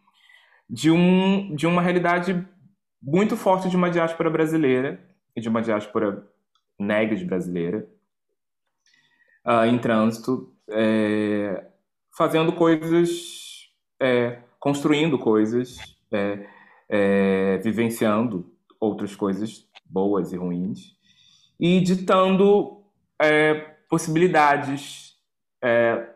[0.68, 2.46] de, um, de uma realidade
[3.02, 5.00] muito forte de uma diáspora brasileira
[5.34, 6.28] e de uma diáspora
[6.82, 7.88] negra brasileira
[9.46, 11.66] uh, em trânsito, é,
[12.16, 15.78] fazendo coisas, é, construindo coisas,
[16.12, 16.46] é,
[16.88, 20.96] é, vivenciando outras coisas boas e ruins
[21.58, 22.82] e ditando
[23.20, 23.54] é,
[23.88, 25.14] possibilidades
[25.62, 26.08] é,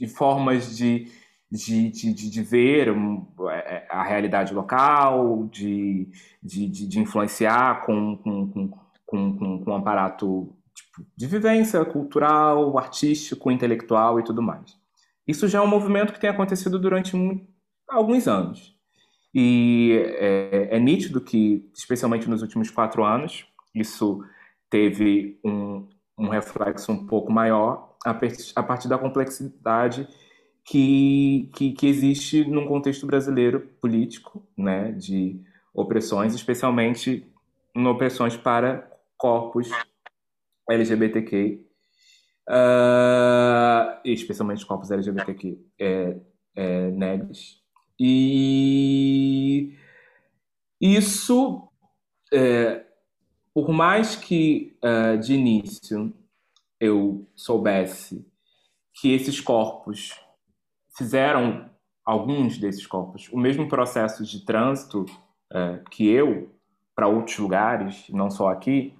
[0.00, 1.10] e formas de,
[1.50, 2.88] de, de, de ver
[3.50, 6.08] é, a realidade local, de,
[6.42, 8.68] de, de influenciar com, com, com,
[9.06, 14.76] com, com um aparato tipo, de vivência cultural, artístico, intelectual e tudo mais.
[15.26, 17.16] Isso já é um movimento que tem acontecido durante
[17.88, 18.76] alguns anos.
[19.34, 24.22] E é, é nítido que, especialmente nos últimos quatro anos, isso
[24.70, 25.86] teve um,
[26.18, 28.10] um reflexo um pouco maior a,
[28.56, 30.08] a partir da complexidade
[30.64, 35.40] que, que, que, existe num contexto brasileiro político, né, de
[35.72, 37.30] opressões, especialmente
[37.74, 39.70] em opressões para corpos
[40.68, 41.64] LGBTQ,
[42.48, 46.16] uh, ah, especialmente corpos LGBTQ é,
[46.54, 47.62] é, negros,
[47.98, 49.74] e
[50.80, 51.68] isso,
[52.32, 52.84] é,
[53.54, 56.14] por mais que é, de início
[56.78, 58.26] eu soubesse
[58.94, 60.12] que esses corpos
[60.96, 61.70] fizeram,
[62.04, 65.06] alguns desses corpos, o mesmo processo de trânsito
[65.52, 66.54] é, que eu
[66.94, 68.94] para outros lugares, não só aqui,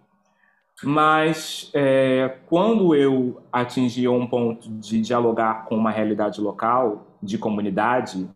[0.82, 8.28] Mas é, quando eu atingia um ponto de dialogar com uma realidade local, de comunidade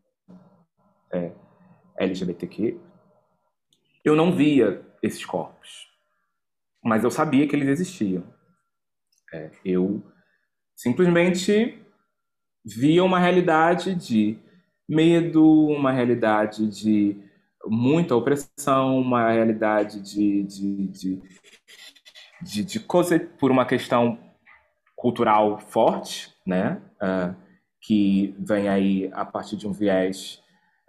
[1.13, 1.33] é,
[1.99, 2.79] LGBTQ,
[4.03, 5.91] eu não via esses corpos,
[6.83, 8.25] mas eu sabia que eles existiam.
[9.33, 10.03] É, eu
[10.75, 11.79] simplesmente
[12.65, 14.39] via uma realidade de
[14.89, 17.17] medo, uma realidade de
[17.67, 21.23] muita opressão, uma realidade de, de, de,
[22.43, 22.81] de, de
[23.39, 24.19] por uma questão
[24.97, 26.81] cultural forte, né?
[26.97, 27.35] Uh,
[27.81, 30.43] que vem aí a partir de um viés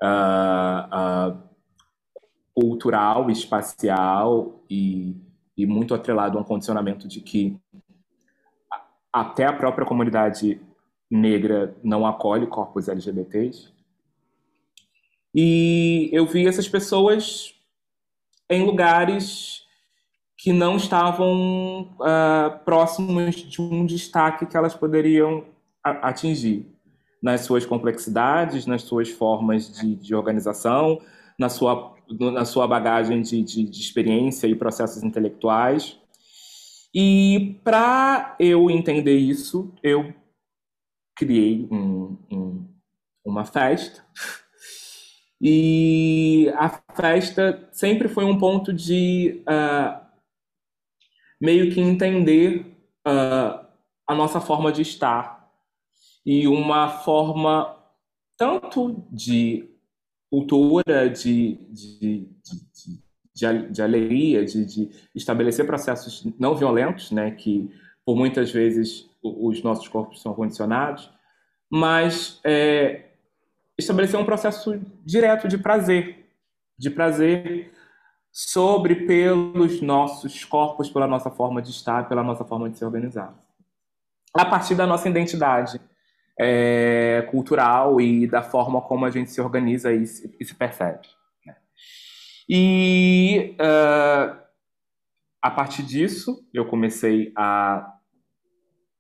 [0.04, 1.44] uh, uh,
[2.54, 5.16] cultural, espacial e,
[5.56, 7.58] e muito atrelado a um condicionamento de que
[9.12, 10.62] até a própria comunidade
[11.10, 13.72] negra não acolhe corpos LGBTs.
[15.34, 17.56] E eu vi essas pessoas
[18.50, 19.61] em lugares
[20.41, 25.45] que não estavam uh, próximos de um destaque que elas poderiam
[25.84, 26.65] atingir
[27.21, 30.99] nas suas complexidades, nas suas formas de, de organização,
[31.38, 35.99] na sua, na sua bagagem de, de, de experiência e processos intelectuais.
[36.91, 40.12] E para eu entender isso, eu
[41.15, 42.67] criei um, um,
[43.23, 44.04] uma festa.
[45.39, 50.11] E a festa sempre foi um ponto de uh,
[51.41, 52.65] meio que entender
[53.08, 53.65] uh,
[54.08, 55.49] a nossa forma de estar.
[56.23, 57.75] E uma forma
[58.38, 59.67] tanto de
[60.30, 62.30] cultura, de, de,
[63.34, 67.69] de, de, alegria, de, de estabelecer processos não violentos, né, que
[68.06, 71.12] por muitas vezes os nossos corpos são condicionados,
[71.69, 73.12] mas é,
[73.77, 76.25] estabelecer um processo direto de prazer,
[76.77, 77.71] de prazer
[78.32, 83.36] sobre pelos nossos corpos, pela nossa forma de estar, pela nossa forma de se organizar.
[84.34, 85.82] A partir da nossa identidade
[86.39, 91.08] é, cultural e da forma como a gente se organiza e se, e se percebe.
[91.46, 91.56] Né?
[92.48, 94.41] E uh,
[95.41, 97.96] a partir disso, eu comecei a,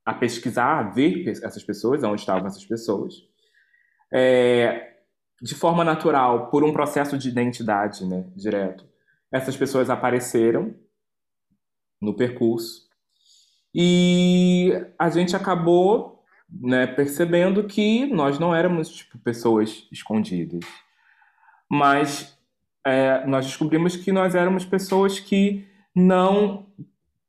[0.05, 3.13] a pesquisar, a ver essas pessoas, onde estavam essas pessoas,
[4.13, 4.95] é,
[5.41, 8.90] de forma natural, por um processo de identidade né, direto.
[9.31, 10.75] Essas pessoas apareceram
[12.01, 12.89] no percurso
[13.73, 20.65] e a gente acabou né, percebendo que nós não éramos tipo pessoas escondidas,
[21.69, 22.37] mas
[22.85, 25.65] é, nós descobrimos que nós éramos pessoas que
[25.95, 26.67] não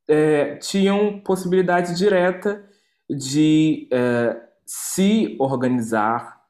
[0.08, 2.68] é, tinham possibilidade direta
[3.08, 6.42] de é, se organizar,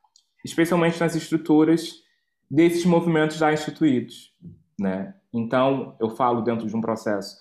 [0.45, 2.03] especialmente nas estruturas
[2.51, 4.35] desses movimentos já instituídos,
[4.79, 5.15] né?
[5.33, 7.39] Então, eu falo dentro de um processo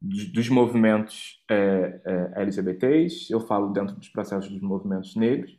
[0.00, 5.58] dos movimentos é, é, LGBTs, eu falo dentro dos processos dos movimentos negros.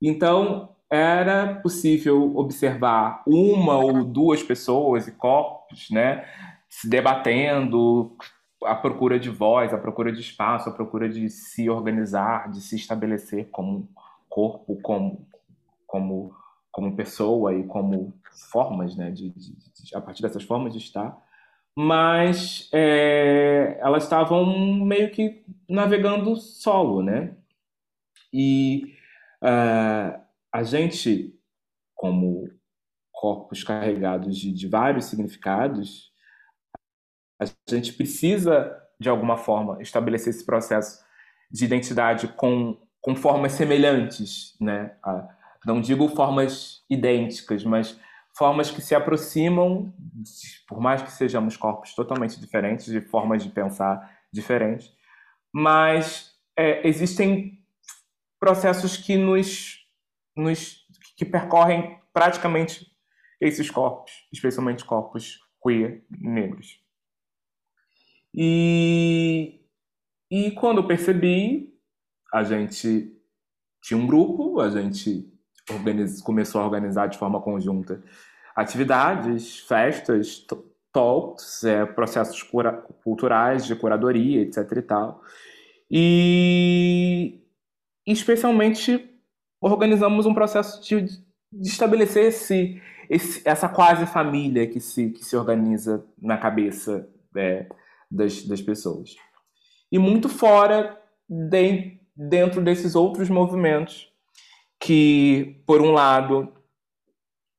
[0.00, 6.24] Então, era possível observar uma ou duas pessoas e corpos né,
[6.68, 8.16] se debatendo,
[8.64, 12.76] à procura de voz, à procura de espaço, à procura de se organizar, de se
[12.76, 13.88] estabelecer como
[14.28, 15.26] corpo, como,
[15.86, 16.34] como,
[16.70, 18.14] como pessoa e como
[18.50, 21.20] formas, né, de, de, de, a partir dessas formas de estar
[21.76, 24.44] mas é, elas estavam
[24.84, 27.36] meio que navegando solo, né?
[28.32, 28.96] E
[29.42, 30.20] uh,
[30.52, 31.34] a gente,
[31.94, 32.50] como
[33.12, 36.12] corpos carregados de, de, vários significados,
[37.40, 41.02] a gente precisa, de alguma forma, estabelecer esse processo
[41.50, 44.96] de identidade com, com formas semelhantes, né?
[45.06, 47.98] Uh, não digo formas idênticas, mas
[48.36, 49.92] formas que se aproximam,
[50.66, 54.92] por mais que sejamos corpos totalmente diferentes, de formas de pensar diferentes,
[55.52, 57.62] mas é, existem
[58.38, 59.86] processos que nos,
[60.36, 62.86] nos que percorrem praticamente
[63.40, 66.80] esses corpos, especialmente corpos queer negros.
[68.34, 69.60] E,
[70.30, 71.74] e quando eu percebi,
[72.32, 73.16] a gente
[73.82, 75.29] tinha um grupo, a gente
[76.24, 78.02] começou a organizar de forma conjunta
[78.54, 80.44] atividades, festas,
[80.92, 82.42] talks, é, processos
[83.02, 84.58] culturais de curadoria, etc.
[84.76, 85.22] e tal.
[85.90, 87.40] E
[88.06, 89.08] especialmente
[89.60, 95.36] organizamos um processo de, de estabelecer esse, esse, essa quase família que se, que se
[95.36, 97.66] organiza na cabeça é,
[98.10, 99.16] das, das pessoas.
[99.92, 104.09] E muito fora de, dentro desses outros movimentos
[104.80, 106.52] que, por um lado,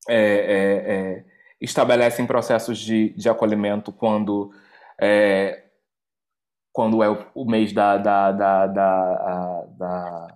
[0.09, 1.25] é, é, é,
[1.61, 4.51] estabelecem processos de, de acolhimento quando
[4.99, 5.65] é,
[6.73, 10.27] quando é o, o mês da, da, da, da, da,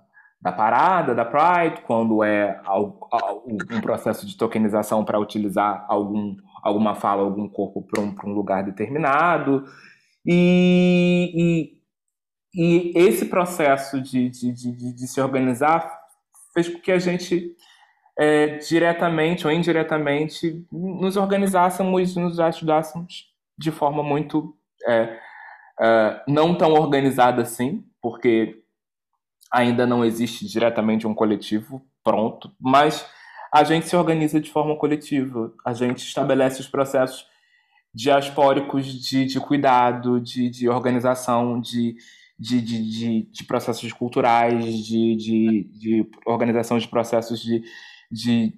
[0.42, 2.62] da, parada, da Pride, quando é
[3.72, 8.64] um processo de tokenização para utilizar algum, alguma fala, algum corpo para um, um lugar
[8.64, 9.66] determinado.
[10.26, 11.32] E,
[12.54, 15.95] e, e esse processo de, de, de, de, se organizar
[16.56, 17.56] fez com que a gente,
[18.18, 23.26] é, diretamente ou indiretamente, nos organizássemos, nos ajudássemos
[23.58, 25.20] de forma muito é,
[25.80, 28.64] é, não tão organizada assim, porque
[29.52, 33.06] ainda não existe diretamente um coletivo pronto, mas
[33.54, 37.28] a gente se organiza de forma coletiva, a gente estabelece os processos
[37.94, 41.96] diaspóricos de, de cuidado, de, de organização, de,
[42.38, 47.64] de, de, de, processos culturais, de, de, de organização de processos de,
[48.12, 48.54] de,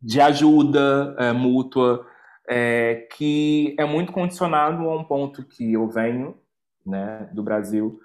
[0.00, 2.06] de ajuda é, mútua,
[2.48, 6.36] é, que é muito condicionado a um ponto que eu venho
[6.84, 8.00] né, do Brasil,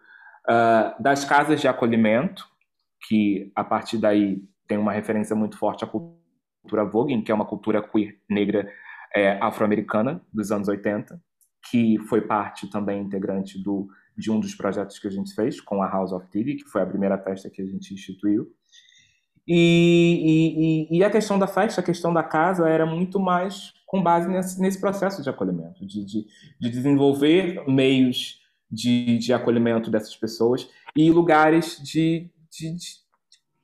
[0.47, 2.45] uh, das casas de acolhimento,
[3.08, 7.45] que a partir daí tem uma referência muito forte à cultura voguing, que é uma
[7.45, 8.70] cultura queer negra
[9.14, 11.20] é, afro-americana dos anos 80,
[11.70, 13.89] que foi parte também integrante do,
[14.20, 16.82] de um dos projetos que a gente fez com a House of Tiggy, que foi
[16.82, 18.51] a primeira festa que a gente instituiu.
[19.47, 24.03] E, e, e, a questão da festa, a questão da casa, era muito mais com
[24.03, 26.26] base nesse, nesse processo de acolhimento, de, de,
[26.59, 28.39] de desenvolver meios
[28.70, 32.30] de, de, acolhimento dessas pessoas e lugares de,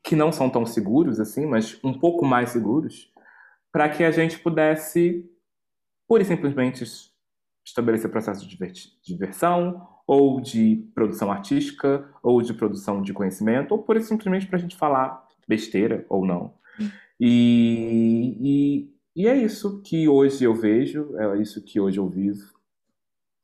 [0.03, 3.11] que não são tão seguros assim, mas um pouco mais seguros,
[3.71, 5.29] para que a gente pudesse
[6.07, 6.83] pura e simplesmente
[7.63, 8.57] estabelecer processos de
[9.03, 14.61] diversão, ou de produção artística, ou de produção de conhecimento, ou e simplesmente para a
[14.61, 16.53] gente falar besteira ou não.
[17.19, 18.37] E,
[19.15, 22.53] e, e, é isso que hoje eu vejo, é isso que hoje eu vivo.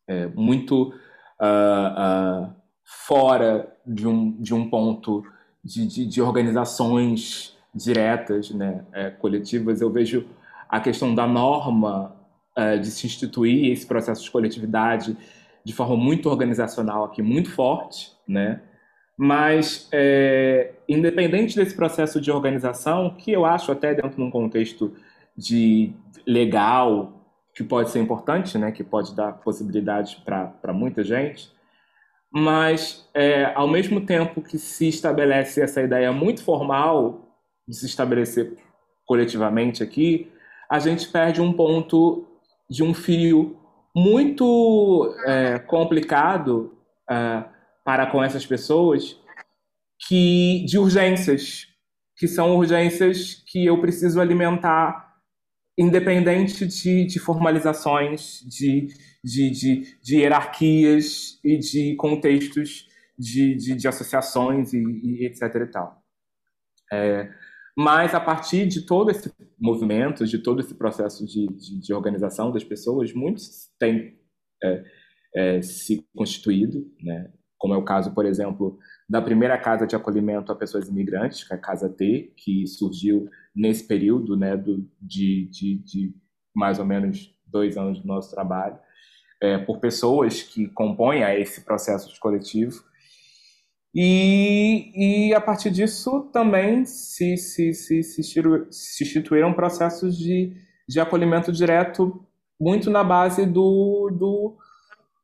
[0.08, 0.94] É muito
[1.40, 5.24] uh, uh, fora de um, de um ponto
[5.64, 9.80] de, de, de organizações diretas, né, é, coletivas.
[9.80, 10.28] Eu vejo
[10.68, 12.14] a questão da norma
[12.58, 15.16] uh, de se instituir esse processo de coletividade
[15.64, 18.62] de forma muito organizacional aqui, muito forte, né?
[19.18, 24.96] Mas, é, independente desse processo de organização, que eu acho até dentro de um contexto
[25.38, 25.94] de
[26.26, 27.14] legal,
[27.54, 28.72] que pode ser importante, né?
[28.72, 31.52] Que pode dar possibilidades para muita gente,
[32.34, 37.38] mas, é, ao mesmo tempo que se estabelece essa ideia muito formal
[37.68, 38.58] de se estabelecer
[39.06, 40.32] coletivamente aqui,
[40.70, 42.26] a gente perde um ponto
[42.70, 43.58] de um fio
[43.96, 46.78] muito é, complicado
[47.10, 47.44] é,
[47.84, 49.18] para com essas pessoas
[50.08, 51.68] que de urgências
[52.18, 55.12] que são urgências que eu preciso alimentar
[55.78, 58.88] independente de, de formalizações de,
[59.24, 62.88] de, de, de, hierarquias e de contextos
[63.18, 66.04] de, de, de associações e, e, etc e tal.
[66.92, 67.32] É,
[67.78, 72.52] mas a partir de todo esse movimento, de todo esse processo de, de, de organização
[72.52, 74.20] das pessoas, muitos têm
[74.64, 74.84] é,
[75.36, 77.32] é, se constituído, né?
[77.58, 81.54] como é o caso, por exemplo, da primeira casa de acolhimento a pessoas imigrantes, que
[81.54, 86.16] é a Casa T, que surgiu nesse período né, do, de, de, de
[86.56, 88.80] mais ou menos dois anos do nosso trabalho,
[89.40, 92.84] é, por pessoas que compõem esse processo coletivo
[93.94, 100.54] e, e a partir disso também se, se, se, se, se instituíram processos de,
[100.88, 102.26] de acolhimento direto
[102.60, 104.58] muito na base do, do,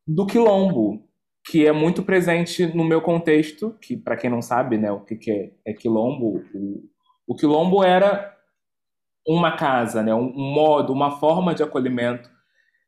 [0.05, 1.07] do quilombo,
[1.45, 5.15] que é muito presente no meu contexto, que para quem não sabe né, o que,
[5.15, 6.83] que é, é quilombo, o,
[7.27, 8.35] o quilombo era
[9.25, 12.29] uma casa, né, um, modo, uma forma de acolhimento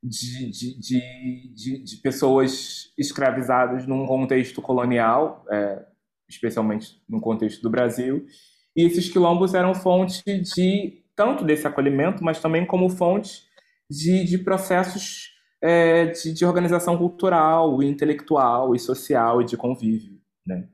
[0.01, 5.85] de, de, de, de, pessoas escravizadas num contexto colonial, é,
[6.27, 8.25] especialmente no contexto do Brasil.
[8.75, 13.43] E esses quilombos eram fonte de tanto desse acolhimento, mas também como fonte
[13.89, 20.17] de, de processos é, de, de, organização cultural, intelectual e social e de convívio.
[20.45, 20.69] Né?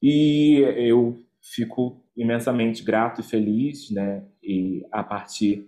[0.00, 4.24] E eu fico imensamente grato e feliz, né?
[4.42, 5.66] E a partir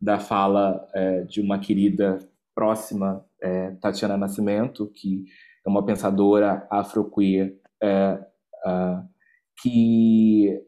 [0.00, 2.18] da fala é, de uma querida
[2.60, 5.24] próxima, é, Tatiana Nascimento, que
[5.66, 8.20] é uma pensadora afro-queer é,
[8.66, 9.08] uh,
[9.62, 10.60] que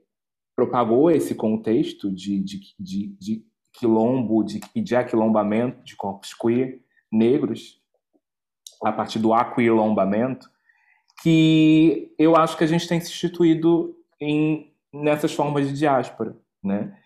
[0.57, 6.81] propagou esse contexto de, de, de, de quilombo de, de aquilombamento de corpos queer
[7.13, 7.79] negros,
[8.83, 10.49] a partir do aquilombamento,
[11.23, 16.35] que eu acho que a gente tem se instituído em, nessas formas de diáspora,
[16.65, 16.97] né?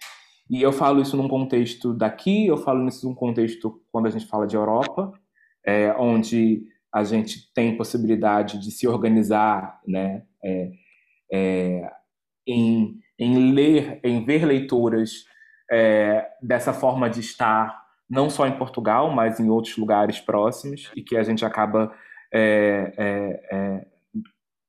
[0.48, 4.26] E eu falo isso num contexto daqui, eu falo isso num contexto quando a gente
[4.26, 5.12] fala de Europa,
[5.64, 10.70] é, onde a gente tem possibilidade de se organizar, né, é,
[11.32, 11.90] é,
[12.46, 15.24] em, em ler, em ver leituras
[15.70, 21.02] é, dessa forma de estar, não só em Portugal, mas em outros lugares próximos, e
[21.02, 21.92] que a gente acaba
[22.32, 22.92] é,
[23.50, 23.86] é,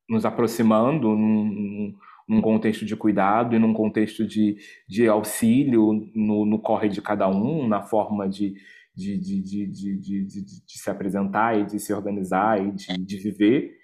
[0.10, 1.96] nos aproximando num,
[2.28, 4.58] num, contexto de cuidado e num contexto de,
[4.88, 8.56] de auxílio no, no corre de cada um, na forma de,
[8.96, 13.18] de, de, de, de, de, de, se apresentar e de se organizar e de, de
[13.18, 13.78] viver.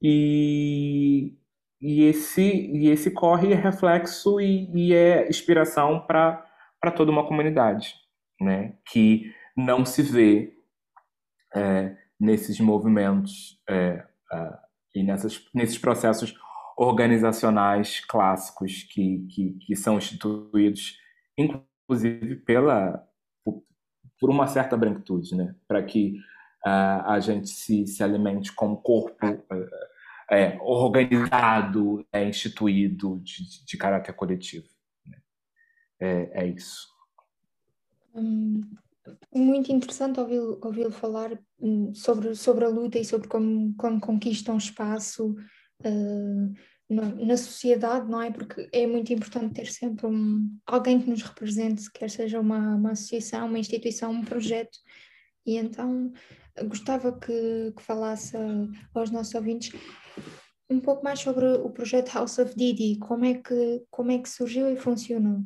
[0.00, 1.34] E,
[1.80, 6.44] e, esse, e esse corre é reflexo e, e é inspiração para
[6.94, 7.94] toda uma comunidade,
[8.40, 8.74] né?
[8.90, 10.52] que não se vê
[11.54, 14.58] é, nesses movimentos é, é,
[14.94, 16.34] e nessas, nesses processos
[16.82, 20.98] organizacionais clássicos que, que, que são instituídos,
[21.38, 23.06] inclusive pela,
[24.18, 25.54] por uma certa branquitude, né?
[25.68, 26.18] Para que
[26.66, 29.68] uh, a gente se, se alimente como corpo uh,
[30.30, 34.66] é, organizado, é, instituído, de, de caráter coletivo.
[35.06, 35.18] Né?
[36.00, 36.88] É, é isso.
[38.14, 38.62] Hum,
[39.34, 44.52] muito interessante ouvi-lo ouvi falar hum, sobre, sobre a luta e sobre como, como conquista
[44.52, 45.34] um espaço
[45.84, 46.54] uh,
[46.92, 48.30] na, sociedade, não é?
[48.30, 52.92] Porque é muito importante ter sempre um, alguém que nos represente, quer seja uma, uma
[52.92, 54.78] associação, uma instituição, um projeto.
[55.44, 56.12] E então
[56.66, 58.36] gostava que, que falasse
[58.94, 59.72] aos nossos ouvintes
[60.70, 64.28] um pouco mais sobre o projeto House of Didi, como é que, como é que
[64.28, 65.40] surgiu e funcionou.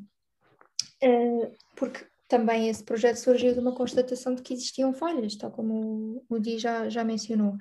[1.02, 6.24] Uh, porque também esse projeto surgiu de uma constatação de que existiam falhas, tal como
[6.28, 7.54] o Di já, já mencionou.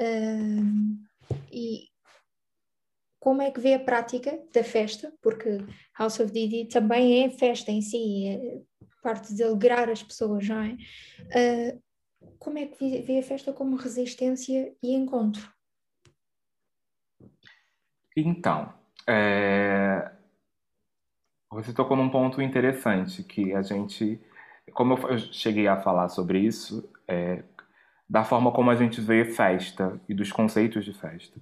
[0.00, 0.98] Uh,
[1.50, 1.88] e
[3.18, 5.58] como é que vê a prática da festa, porque
[5.98, 8.60] House of Didi também é festa em si, é
[9.02, 10.76] parte de alegrar as pessoas, não é?
[11.72, 11.82] Uh,
[12.38, 15.52] como é que vê a festa como resistência e encontro?
[18.16, 18.72] Então,
[19.06, 20.10] é...
[21.50, 24.20] você tocou num ponto interessante que a gente,
[24.72, 27.44] como eu cheguei a falar sobre isso, é...
[28.08, 31.38] da forma como a gente vê festa e dos conceitos de festa.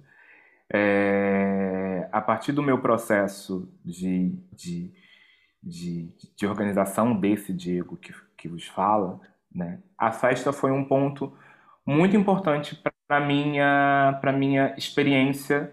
[0.73, 4.91] É, a partir do meu processo de, de,
[5.61, 9.19] de, de organização desse Diego que, que vos fala,
[9.53, 11.31] né, a festa foi um ponto
[11.85, 15.71] muito importante para a minha, minha experiência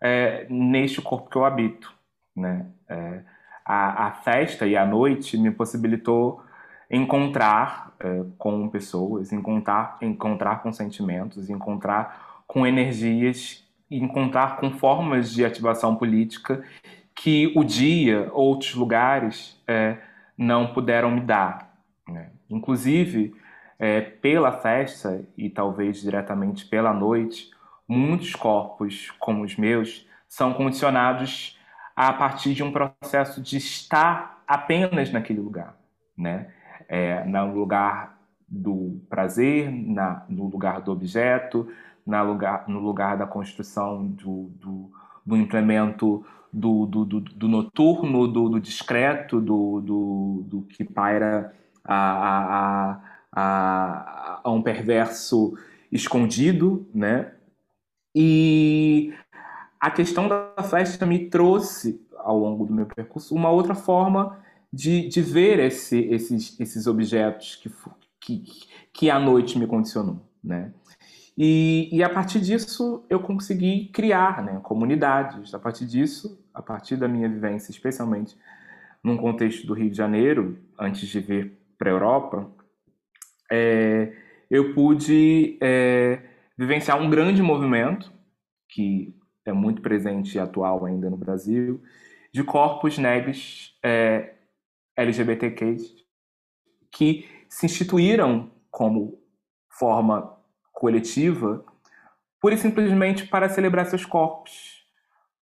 [0.00, 1.94] é, neste corpo que eu habito.
[2.34, 2.66] Né?
[2.88, 3.22] É,
[3.64, 6.42] a, a, festa e a noite me possibilitou
[6.90, 15.44] encontrar é, com pessoas, encontrar, encontrar com sentimentos, encontrar com energias encontrar com formas de
[15.44, 16.62] ativação política
[17.14, 19.98] que o dia, outros lugares, é,
[20.36, 21.74] não puderam me dar.
[22.06, 22.30] Né?
[22.50, 23.34] Inclusive,
[23.78, 27.50] é, pela festa e talvez diretamente pela noite,
[27.88, 31.58] muitos corpos, como os meus, são condicionados
[31.94, 35.76] a partir de um processo de estar apenas naquele lugar,
[36.16, 36.48] né?
[36.88, 41.68] É, no lugar do prazer, na, no lugar do objeto,
[42.06, 44.90] na lugar, no lugar da construção do, do,
[45.24, 51.54] do implemento do, do, do, do noturno, do, do discreto, do, do, que paira
[51.84, 53.00] a, a,
[53.32, 55.54] a, a um perverso
[55.92, 57.32] escondido, né?
[58.14, 59.12] E
[59.78, 64.38] a questão da festa me trouxe, ao longo do meu percurso, uma outra forma
[64.72, 67.70] de, de ver esse, esses, esses objetos que,
[68.18, 68.44] que,
[68.92, 70.72] que a noite me condicionou, né?
[71.38, 75.52] E, e, a partir disso eu consegui criar né, comunidades.
[75.52, 78.36] A partir disso, a partir da minha vivência, especialmente
[79.04, 82.50] num contexto do Rio de Janeiro, antes de vir para a Europa,
[83.52, 84.12] é,
[84.50, 86.22] eu pude é,
[86.56, 88.12] vivenciar um grande movimento,
[88.68, 89.14] que
[89.44, 91.82] é muito presente e atual ainda no Brasil,
[92.32, 94.34] de corpos negros é,
[94.96, 95.94] LGBTQs
[96.90, 99.20] que se instituíram como
[99.78, 100.35] forma
[100.76, 101.64] coletiva,
[102.38, 104.84] pura e simplesmente para celebrar seus corpos,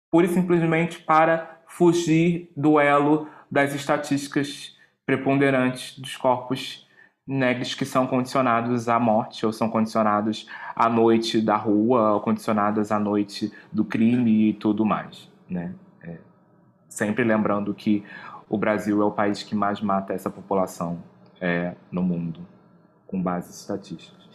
[0.10, 4.74] pura e simplesmente para fugir do elo das estatísticas
[5.06, 6.88] preponderantes dos corpos
[7.28, 12.90] negros que são condicionados à morte ou são condicionados à noite da rua, ou condicionadas
[12.90, 15.76] à noite do crime e tudo mais, né?
[16.04, 16.20] É,
[16.88, 18.02] sempre lembrando que
[18.48, 21.04] o Brasil é o país que mais mata essa população
[21.42, 22.40] é, no mundo,
[23.06, 24.27] com bases estatísticas.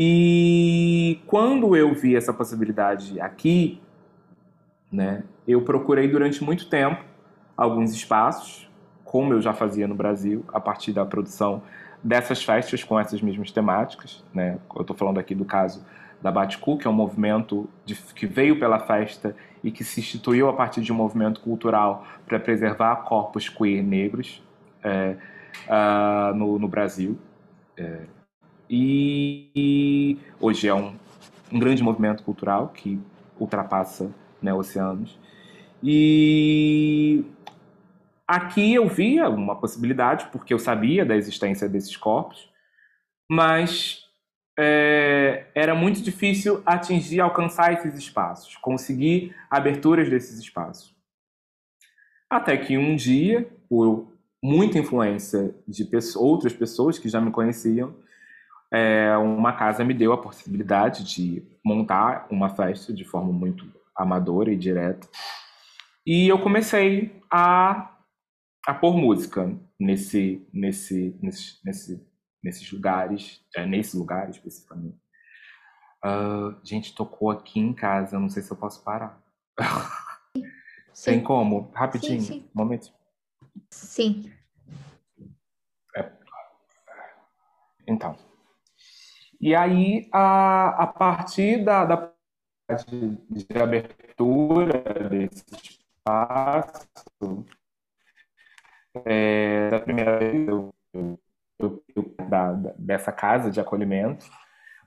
[0.00, 3.82] E quando eu vi essa possibilidade aqui,
[4.92, 7.04] né, eu procurei durante muito tempo
[7.56, 8.70] alguns espaços,
[9.04, 11.62] como eu já fazia no Brasil, a partir da produção
[12.00, 14.24] dessas festas com essas mesmas temáticas.
[14.32, 14.60] Né?
[14.72, 15.84] Eu estou falando aqui do caso
[16.22, 19.34] da Baticu, que é um movimento de, que veio pela festa
[19.64, 24.40] e que se instituiu a partir de um movimento cultural para preservar corpos queer negros
[24.80, 25.16] é,
[25.66, 27.18] uh, no, no, Brasil.
[27.76, 28.02] É,
[28.70, 30.94] e, hoje é um,
[31.52, 33.00] um, grande movimento cultural que
[33.38, 34.10] ultrapassa
[34.42, 35.18] né, oceanos.
[35.82, 37.24] E
[38.26, 42.50] aqui eu via uma possibilidade, porque eu sabia da existência desses corpos,
[43.30, 44.04] mas
[44.58, 50.94] é, era muito difícil atingir, alcançar esses espaços, conseguir aberturas desses espaços.
[52.28, 54.12] Até que um dia, por
[54.42, 57.94] muita influência de pessoas, outras pessoas que já me conheciam,
[58.72, 64.52] é, uma casa me deu a possibilidade de montar uma festa de forma muito amadora
[64.52, 65.08] e direta.
[66.06, 67.96] E eu comecei a,
[68.66, 72.08] a pôr música nesse, nesse, nesse, nesse
[72.42, 74.98] nesses lugares, é, nesse lugar especificamente.
[76.04, 79.20] Uh, gente, tocou aqui em casa, não sei se eu posso parar.
[80.94, 81.12] Sim.
[81.12, 81.70] Tem como?
[81.74, 82.50] Rapidinho, sim, sim.
[82.54, 82.92] um momento.
[83.70, 84.32] Sim.
[85.96, 86.12] É.
[87.86, 88.16] Então.
[89.40, 92.12] E aí, a, a partir da, da
[92.86, 97.46] de, de abertura desse espaço,
[99.06, 101.18] é, da primeira vez eu, eu
[101.58, 104.24] eu, da, dessa casa de acolhimento,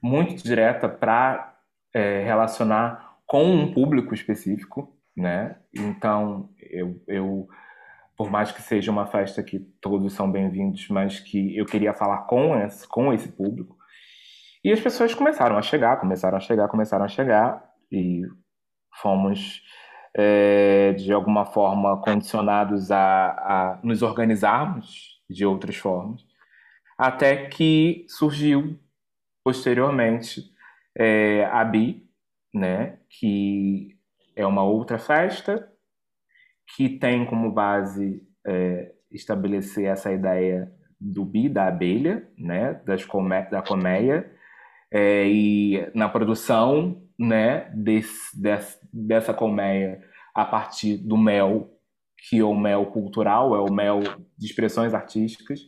[0.02, 1.56] muito direta para
[1.94, 5.58] é, relacionar com um público específico, né?
[5.74, 7.48] Então, eu, eu,
[8.16, 12.20] por mais que seja uma festa que todos são bem-vindos, mas que eu queria falar
[12.20, 13.78] com esse, com esse público.
[14.64, 18.22] E as pessoas começaram a chegar, começaram a chegar, começaram a chegar, e
[19.02, 19.62] fomos,
[20.16, 26.22] é, de alguma forma, condicionados a, a nos organizarmos de outras formas
[27.02, 28.80] até que surgiu
[29.44, 30.44] posteriormente
[30.96, 32.08] é, a BI,
[32.54, 33.98] né, que
[34.36, 35.68] é uma outra festa
[36.76, 43.42] que tem como base é, estabelecer essa ideia do bi, da abelha, né, das colme
[43.50, 44.32] da colmeia,
[44.92, 50.02] é, e na produção né, desse, desse, dessa colmeia
[50.36, 51.70] a partir do mel,
[52.28, 54.02] que é o mel cultural, é o mel
[54.38, 55.62] de expressões artísticas,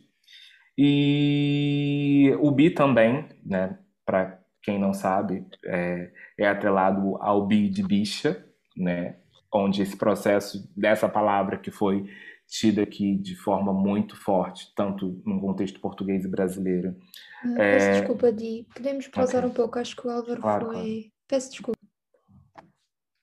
[0.77, 7.83] e o bi também, né, para quem não sabe, é, é atrelado ao bi de
[7.83, 8.43] bicha,
[8.75, 9.17] né,
[9.53, 12.09] onde esse processo dessa palavra que foi
[12.47, 16.95] tida aqui de forma muito forte, tanto no contexto português e brasileiro.
[17.43, 17.99] Ah, peço é...
[17.99, 18.67] desculpa, Di.
[18.73, 19.49] Podemos pausar okay.
[19.49, 19.79] um pouco?
[19.79, 20.73] Acho que o Álvaro claro, foi.
[20.73, 21.11] Claro.
[21.27, 21.79] Peço desculpa.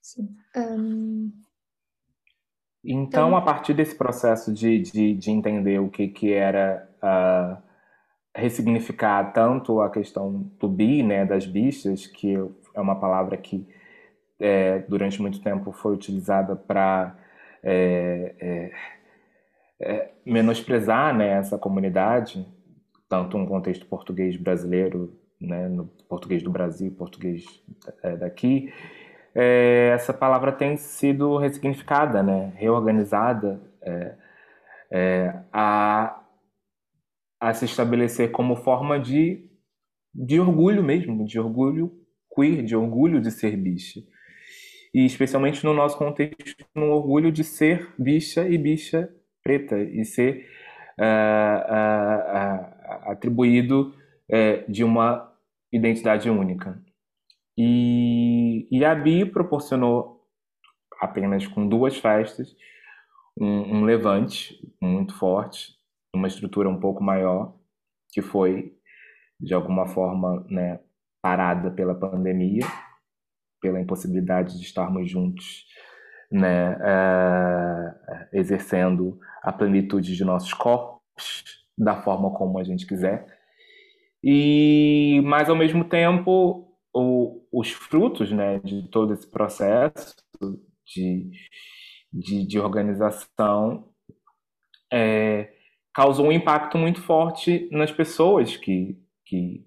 [0.02, 0.36] Sim.
[0.56, 1.32] Um...
[2.82, 7.62] Então, então, a partir desse processo de, de, de entender o que, que era uh,
[8.34, 12.34] ressignificar tanto a questão do bi, né, das bichas, que
[12.74, 13.66] é uma palavra que
[14.40, 17.16] é, durante muito tempo foi utilizada para
[17.62, 18.72] é, é,
[19.80, 22.46] é, menosprezar né, essa comunidade,
[23.08, 27.44] tanto no contexto português brasileiro, né, no português do Brasil, português
[28.02, 28.72] é, daqui,
[29.34, 33.60] é, essa palavra tem sido ressignificada, né, reorganizada
[35.52, 36.20] a
[37.40, 39.48] a se estabelecer como forma de,
[40.14, 41.90] de orgulho mesmo, de orgulho
[42.34, 44.00] queer, de orgulho de ser bicha.
[44.92, 49.08] E especialmente no nosso contexto, no orgulho de ser bicha e bicha
[49.43, 50.47] preta, e ser
[50.99, 53.95] uh, uh, uh, atribuído
[54.28, 55.32] eh, de uma
[55.72, 56.80] identidade única.
[57.57, 60.26] E, e a Bi proporcionou,
[61.01, 62.55] apenas com duas festas,
[63.38, 65.80] um, um levante muito forte
[66.14, 67.57] uma estrutura um pouco maior,
[68.12, 68.76] que foi,
[69.38, 70.80] de alguma forma, né,
[71.22, 72.66] parada pela pandemia,
[73.61, 75.66] pela impossibilidade de estarmos juntos,
[76.30, 81.00] né, uh, exercendo a plenitude de nossos corpos
[81.76, 83.26] da forma como a gente quiser.
[84.22, 90.14] E, mas ao mesmo tempo, o, os frutos, né, de todo esse processo
[90.86, 91.30] de,
[92.12, 93.88] de, de organização
[94.92, 95.52] é,
[95.94, 99.64] causou um impacto muito forte nas pessoas que, que,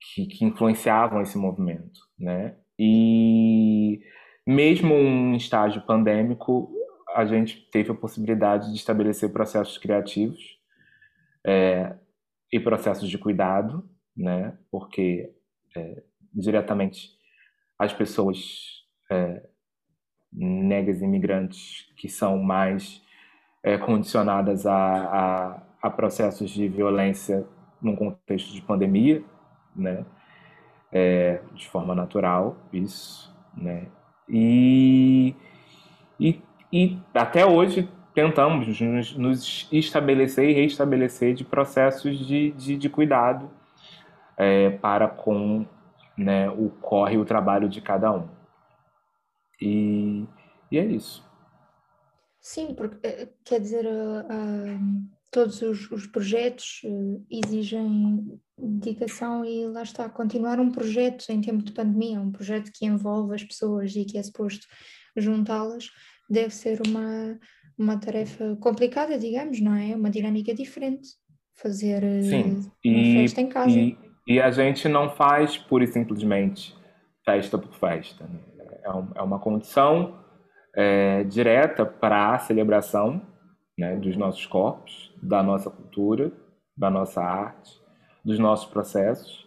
[0.00, 2.56] que, que influenciavam esse movimento, né?
[2.78, 4.00] E
[4.48, 6.72] mesmo em estágio pandêmico,
[7.14, 10.58] a gente teve a possibilidade de estabelecer processos criativos
[11.46, 11.94] é,
[12.50, 13.86] e processos de cuidado,
[14.16, 14.56] né?
[14.70, 15.30] Porque
[15.76, 17.10] é, diretamente
[17.78, 19.46] as pessoas é,
[20.32, 23.02] negras imigrantes que são mais
[23.62, 27.46] é, condicionadas a, a, a, processos de violência
[27.82, 29.22] num contexto de pandemia,
[29.76, 30.06] né?
[30.90, 33.88] É, de forma natural, isso, né?
[34.28, 35.34] E,
[36.20, 36.40] e,
[36.72, 43.50] e até hoje tentamos nos, nos, estabelecer e reestabelecer de processos de, de, de cuidado
[44.36, 45.64] é, para com
[46.16, 48.28] né, o corre o trabalho de cada um.
[49.60, 50.26] E,
[50.70, 51.26] e é isso.
[52.40, 54.80] Sim, porque eh, quer dizer, uh, uh,
[55.30, 61.62] todos os, os projetos uh, exigem dedicação e lá está, continuar um projeto em tempo
[61.62, 64.66] de pandemia, um projeto que envolve as pessoas e que é suposto
[65.16, 65.90] juntá-las,
[66.28, 67.38] deve ser uma,
[67.78, 69.94] uma tarefa complicada, digamos, não é?
[69.94, 71.08] Uma dinâmica diferente.
[71.56, 72.70] Fazer Sim.
[72.84, 73.70] uma e, festa em casa.
[73.70, 76.76] E, e, a gente não faz pura e simplesmente
[77.24, 78.24] festa por festa.
[78.24, 78.40] Né?
[78.84, 80.18] É, um, é uma condição
[80.76, 83.20] é, direta para a celebração
[83.76, 86.32] né, dos nossos corpos, da nossa cultura,
[86.76, 87.72] da nossa arte,
[88.28, 89.46] dos nossos processos,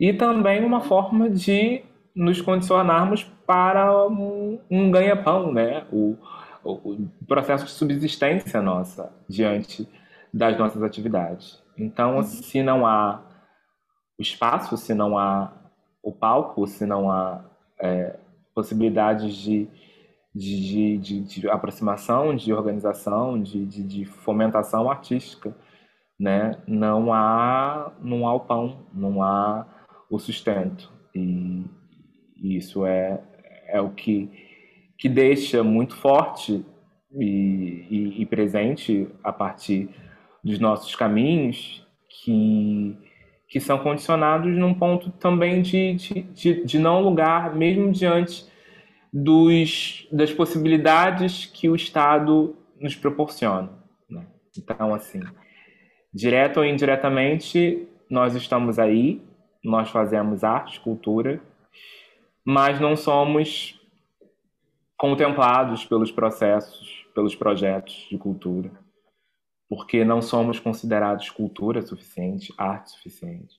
[0.00, 1.82] e também uma forma de
[2.16, 5.84] nos condicionarmos para um, um ganha-pão, né?
[5.92, 6.16] O,
[6.64, 9.86] o, o, processo de subsistência nossa diante
[10.32, 11.62] das nossas atividades.
[11.76, 12.22] Então, uhum.
[12.22, 13.20] se não há
[14.18, 15.52] o espaço, se não há
[16.02, 17.44] o palco, se não há
[17.78, 18.16] é,
[18.54, 19.68] possibilidades de
[20.34, 25.54] de, de, de, aproximação, de organização, de, de, de, fomentação artística,
[26.18, 26.56] né?
[26.66, 29.66] Não há, não há o pão, não há
[30.10, 31.64] o sustento e,
[32.36, 33.22] isso é,
[33.68, 34.28] é o que,
[34.98, 36.64] que deixa muito forte
[37.14, 39.88] e, e, e presente a partir
[40.42, 42.96] dos nossos caminhos que
[43.52, 48.46] que são condicionados num ponto também de, de, de, de não lugar, mesmo diante
[49.12, 53.68] dos, das possibilidades que o Estado nos proporciona.
[54.08, 54.24] Né?
[54.56, 55.20] Então, assim,
[56.12, 59.22] direto ou indiretamente, nós estamos aí,
[59.64, 61.40] nós fazemos arte, cultura,
[62.44, 63.80] mas não somos
[64.98, 68.70] contemplados pelos processos, pelos projetos de cultura,
[69.68, 73.56] porque não somos considerados cultura suficiente, arte suficiente,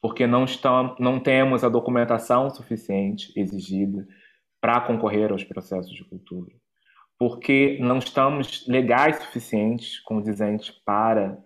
[0.00, 4.06] porque não, estamos, não temos a documentação suficiente exigida
[4.60, 6.52] para concorrer aos processos de cultura,
[7.18, 11.38] porque não estamos legais suficientes, condizentes para,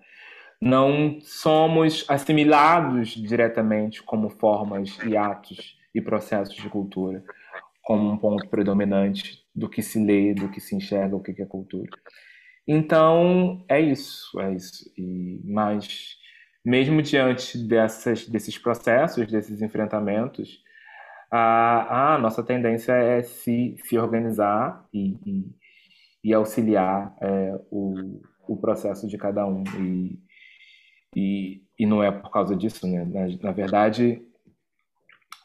[0.60, 7.22] não somos assimilados diretamente como formas e atos e processos de cultura,
[7.82, 11.46] como um ponto predominante do que se lê, do que se enxerga, o que é
[11.46, 11.90] cultura.
[12.66, 14.92] Então, é isso, é isso.
[14.98, 16.16] E, mas,
[16.64, 20.60] mesmo diante dessas, desses processos, desses enfrentamentos,
[21.30, 25.54] a, a nossa tendência é se, se organizar e, e,
[26.24, 29.62] e auxiliar é, o, o processo de cada um.
[29.78, 30.18] E,
[31.14, 33.04] e, e não é por causa disso, né?
[33.04, 34.22] Na, na verdade,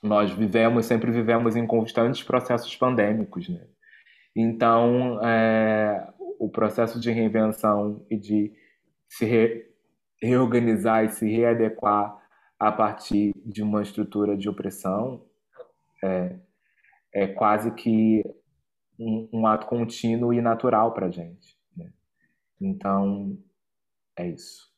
[0.01, 3.67] nós vivemos, sempre vivemos em constantes processos pandêmicos, né?
[4.35, 8.53] Então, é, o processo de reinvenção e de
[9.07, 9.69] se re,
[10.21, 12.17] reorganizar e se readequar
[12.57, 15.25] a partir de uma estrutura de opressão
[16.03, 16.39] é,
[17.13, 18.23] é quase que
[18.97, 21.57] um, um, ato contínuo e natural para a gente.
[21.75, 21.91] Né?
[22.59, 23.37] Então,
[24.15, 24.70] é isso.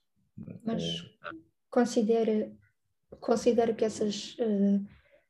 [0.64, 1.36] Mas é...
[1.70, 2.52] considera,
[3.20, 4.86] considera que essas uh,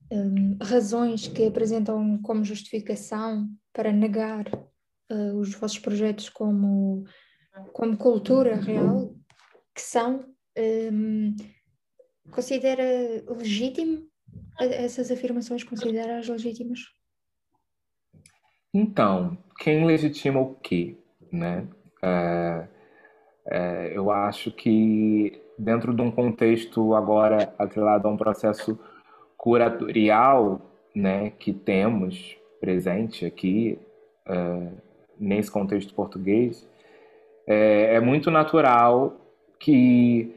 [0.09, 4.47] eh, um, razões que apresentam como justificação para negar
[5.11, 7.03] uh, os vossos projetos como,
[7.73, 9.15] como cultura real,
[9.73, 10.25] que são,
[10.57, 11.35] um,
[12.31, 12.83] considera
[13.27, 14.07] legítimo
[14.59, 16.79] essas afirmações consideradas legítimas?
[18.73, 20.97] Então, quem legitima o quê?
[21.31, 21.67] Né?
[22.01, 22.67] É,
[23.45, 28.79] é, eu acho que dentro de um contexto agora atrelado a um processo
[29.37, 30.61] curatorial
[30.95, 33.77] né, que temos presente aqui,
[34.25, 34.67] é,
[35.19, 36.67] nesse contexto português,
[37.45, 39.17] é, é muito natural
[39.59, 40.33] que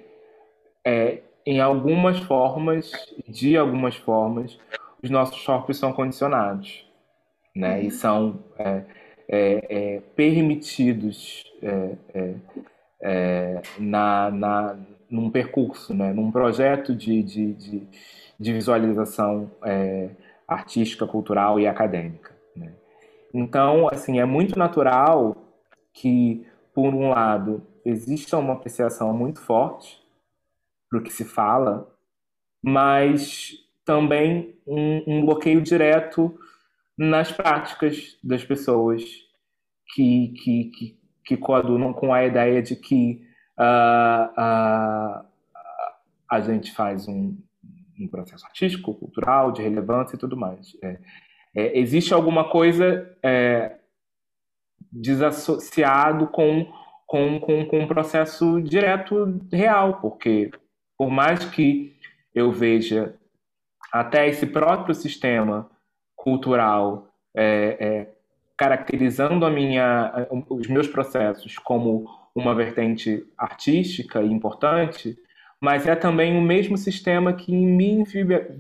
[0.85, 2.93] é, em algumas formas,
[3.29, 4.59] de algumas formas,
[5.03, 6.85] os nossos corpos são condicionados,
[7.55, 7.83] né?
[7.83, 7.91] E uhum.
[7.91, 8.83] são é,
[9.29, 11.45] é, permitidos
[13.07, 14.77] é, é, é, na, na,
[15.11, 16.13] num percurso, né?
[16.13, 17.89] Num projeto de, de, de,
[18.39, 19.51] de visualização
[20.47, 22.35] artística, cultural e acadêmica.
[22.55, 22.73] Né?
[23.33, 25.37] Então, assim, é muito natural
[25.93, 30.01] que, por um lado, exista uma apreciação muito forte
[30.89, 31.93] para o que se fala,
[32.63, 33.53] mas
[33.85, 36.37] também um, um, bloqueio direto
[36.99, 39.03] nas práticas das pessoas
[39.95, 43.27] que, que, que, que coadunam com a ideia de que
[43.59, 45.27] uh, uh,
[46.31, 47.37] a gente faz um,
[47.99, 50.77] um processo artístico, cultural, de relevância e tudo mais.
[50.83, 50.99] É,
[51.55, 53.77] é, existe alguma coisa é,
[54.93, 56.73] desassociado com,
[57.07, 60.51] com, com, com um processo direto real, porque
[60.97, 61.97] por mais que
[62.35, 63.17] eu veja
[63.93, 65.71] até esse próprio sistema
[66.15, 68.16] cultural é, é,
[68.57, 75.17] caracterizando a minha, os meus processos como uma vertente artística e importante,
[75.61, 78.05] mas é também o mesmo sistema que me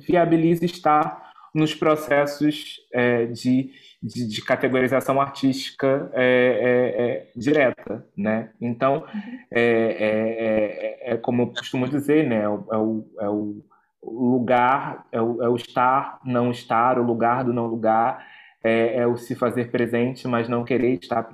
[0.06, 3.70] viabiliza estar nos processos é, de,
[4.02, 8.50] de, de, categorização artística é, é, é direta, né?
[8.60, 9.04] Então,
[9.50, 12.46] é, é, é, como eu costumo dizer, né?
[12.46, 13.64] O, é o,
[14.02, 18.24] lugar, é o, é o estar, não estar, o lugar do não lugar,
[18.62, 21.28] é, é o se fazer presente, mas não querer estar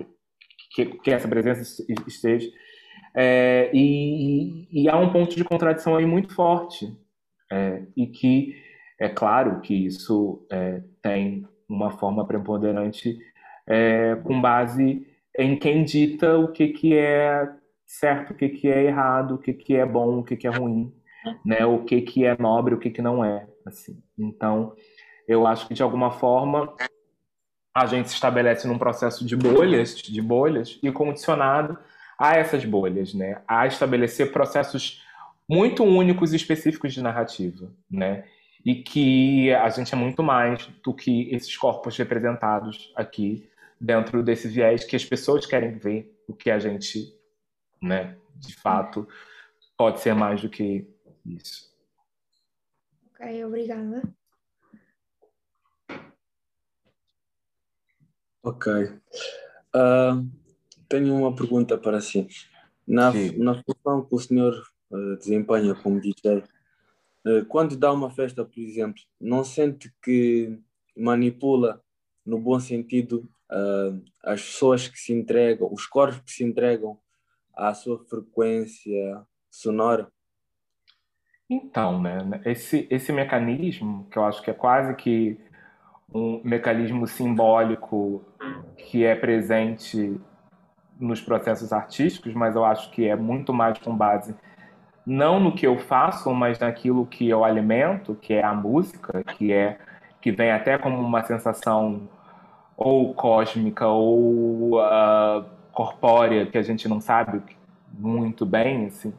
[0.75, 2.51] que, que essa presença esteja.
[3.15, 6.97] É, e, e, há um ponto de contradição aí muito forte,
[7.51, 8.55] é, e que
[8.99, 13.19] é claro que isso é, tem uma forma preponderante
[13.67, 15.07] é, com base
[15.39, 17.49] em quem dita o que, que é
[17.87, 20.51] certo, o que, que é errado, o que, que é bom, o que, que é
[20.51, 20.93] ruim,
[21.45, 21.65] né?
[21.67, 23.47] o que, que é nobre, o que, que não é.
[23.67, 24.03] Assim.
[24.19, 24.75] Então,
[25.29, 26.75] eu acho que de alguma forma
[27.75, 31.79] a gente se estabelece num processo de bolhas, de bolhas, e condicionado
[32.19, 33.41] a essas bolhas, né?
[33.49, 35.03] A estabelecer processos
[35.49, 38.25] muito únicos e específicos de narrativa, né?
[38.65, 43.49] E que a gente é muito mais do que esses corpos representados aqui
[43.81, 47.13] dentro desse viés que as pessoas querem ver o que a gente,
[47.83, 49.09] né, de fato,
[49.77, 50.87] pode ser mais do que
[51.27, 51.73] isso.
[53.13, 54.03] Ok, obrigada.
[58.43, 58.73] Ok.
[59.73, 60.29] Uh,
[60.89, 62.27] tenho uma pergunta para si.
[62.87, 66.43] Na, na função que o senhor uh, desempenha como DJ, uh,
[67.25, 70.59] ah, quando dá uma festa, por exemplo, não sente que
[70.97, 71.81] manipula,
[72.27, 73.29] no bom sentido,
[74.23, 76.99] as pessoas que se entregam, os corpos que se entregam
[77.55, 80.11] à sua frequência sonora?
[81.51, 85.39] Então, né, esse, esse mecanismo, que eu acho que é quase que
[86.15, 88.23] um mecanismo simbólico
[88.77, 90.21] que é presente
[90.99, 94.35] nos processos artísticos, mas eu acho que é muito mais com base
[95.05, 99.53] não no que eu faço, mas naquilo que eu alimento, que é a música, que
[99.53, 99.79] é
[100.21, 102.09] que vem até como uma sensação
[102.77, 107.43] ou cósmica ou uh, corpórea que a gente não sabe
[107.93, 109.13] muito bem, assim,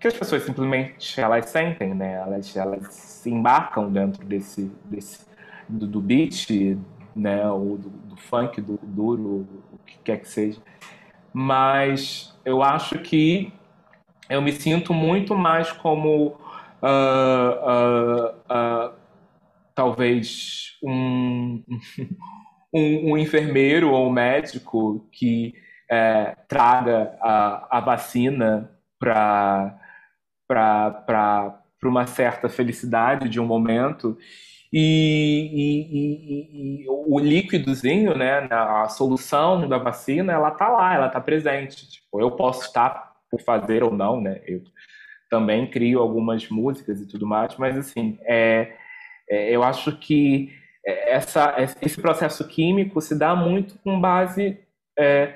[0.00, 2.14] que as pessoas simplesmente elas sentem, né?
[2.14, 5.31] Elas elas se embarcam dentro desse desse
[5.68, 6.76] do, do beat,
[7.14, 10.60] né, ou do, do, funk, do duro, o que quer que seja.
[11.32, 13.52] Mas eu acho que
[14.28, 16.38] eu me sinto muito mais como
[16.82, 18.94] uh, uh, uh,
[19.74, 21.62] talvez um,
[22.72, 25.54] um, um, enfermeiro ou um médico que
[25.90, 29.78] é, traga a, a vacina para
[31.84, 34.16] uma certa felicidade de um momento
[34.72, 41.08] e, e, e, e, o líquidozinho, né, a solução da vacina, ela tá lá, ela
[41.10, 41.90] tá presente.
[41.90, 44.40] Tipo, eu posso estar por fazer ou não, né?
[44.46, 44.62] Eu
[45.28, 48.76] também crio algumas músicas e tudo mais, mas assim, é,
[49.28, 50.52] é, eu acho que
[50.84, 54.58] essa, esse processo químico se dá muito com base
[54.98, 55.34] é,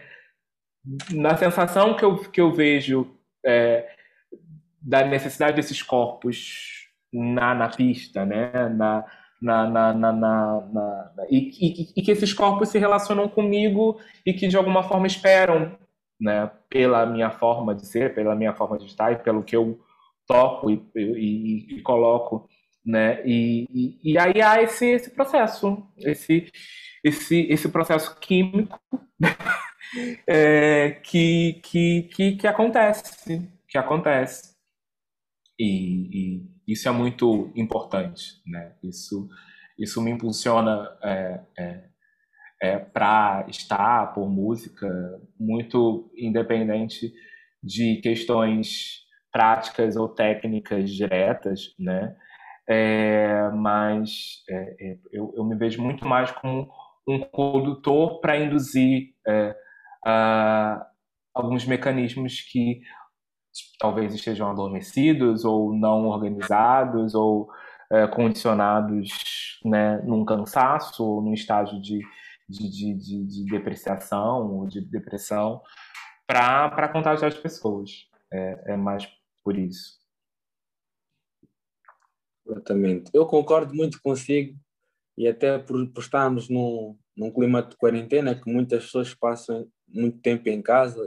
[1.12, 3.14] na sensação que eu, que eu vejo
[3.45, 3.89] é,
[4.80, 8.68] da necessidade desses corpos na, na pista, né?
[8.68, 9.05] Na,
[9.41, 14.49] na, na, na, na e, e, e, que esses corpos se relacionam comigo e que
[14.49, 15.76] de alguma forma esperam,
[16.20, 19.78] né, pela minha forma de ser, pela minha forma de estar e pelo que eu
[20.26, 22.49] toco e, e, coloco,
[22.84, 26.51] né, e, e, aí há esse, esse processo, esse,
[27.05, 28.80] esse, esse processo químico
[30.26, 34.55] é, que, que, que, que acontece, que acontece.
[35.59, 38.72] E, e, isso é muito importante, né?
[38.82, 39.28] Isso,
[39.78, 41.84] isso me impulsiona é, é,
[42.62, 44.88] é para estar por música,
[45.38, 47.12] muito independente
[47.62, 52.16] de questões práticas ou técnicas diretas, né?
[52.68, 56.68] É, mas é, é, eu, eu, me vejo muito mais como
[57.07, 59.54] um condutor para induzir é,
[61.32, 62.80] alguns mecanismos que
[63.78, 67.48] talvez estejam adormecidos ou não organizados ou
[67.90, 72.00] é, condicionados né, num cansaço ou num estágio de,
[72.48, 75.62] de, de, de, de depreciação ou de depressão
[76.26, 78.09] para contagiar as pessoas.
[78.32, 79.09] É, é mais
[79.44, 80.00] por isso.
[82.44, 83.11] Exatamente.
[83.12, 84.57] Eu concordo muito consigo
[85.16, 90.18] e até por, por estarmos num, num clima de quarentena que muitas pessoas passam muito
[90.18, 91.00] tempo em casa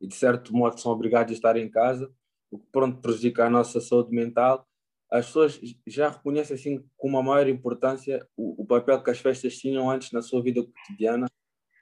[0.00, 2.10] e, de certo modo são obrigados a estar em casa,
[2.50, 4.66] o que pronto prejudica a nossa saúde mental.
[5.10, 9.56] As pessoas já reconhecem assim com uma maior importância o, o papel que as festas
[9.56, 11.26] tinham antes na sua vida cotidiana,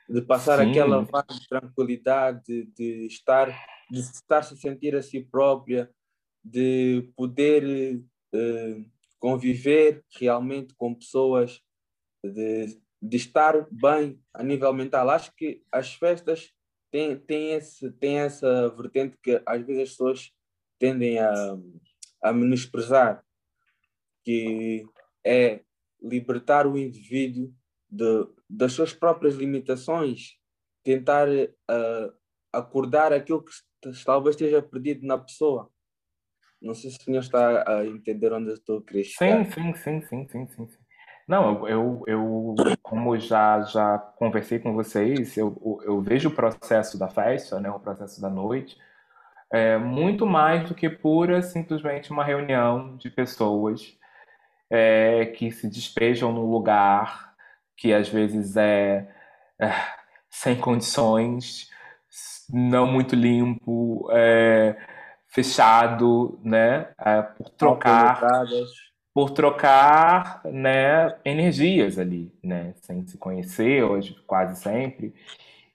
[0.09, 0.71] de passar Sim.
[0.71, 3.49] aquela fase de tranquilidade, de, de estar,
[3.91, 5.91] de estar se sentir a si própria,
[6.45, 7.97] de poder
[8.35, 8.85] uh,
[9.19, 11.63] conviver realmente com pessoas,
[12.23, 15.09] de, de estar bem a nível mental.
[15.09, 16.53] Acho que as festas
[16.95, 20.33] têm, têm, esse, têm essa vertente que às vezes as pessoas
[20.79, 21.59] tendem a,
[22.23, 23.25] a menosprezar,
[24.23, 24.87] que
[25.27, 25.61] é
[26.01, 27.53] libertar o indivíduo
[27.91, 30.37] de, das suas próprias limitações,
[30.85, 32.15] tentar uh,
[32.53, 33.53] acordar aquilo que
[34.05, 35.69] talvez esteja perdido na pessoa.
[36.63, 39.45] Não sei se o senhor está a entender onde eu estou a chegar.
[39.45, 40.79] Sim, sim, sim, sim, sim, sim.
[41.27, 47.09] Não, eu, eu, como já, já conversei com vocês, eu, eu vejo o processo da
[47.09, 48.77] festa, né, o processo da noite,
[49.51, 53.97] é, muito mais do que pura, simplesmente uma reunião de pessoas
[54.71, 57.35] é, que se despejam no lugar
[57.75, 59.09] que às vezes é,
[59.59, 59.71] é
[60.29, 61.71] sem condições,
[62.53, 64.77] não muito limpo, é,
[65.29, 66.93] fechado, né?
[66.99, 68.21] É, por trocar,
[69.15, 71.17] por trocar, né?
[71.25, 72.75] Energias ali, né?
[72.83, 75.15] Sem se conhecer hoje, quase sempre.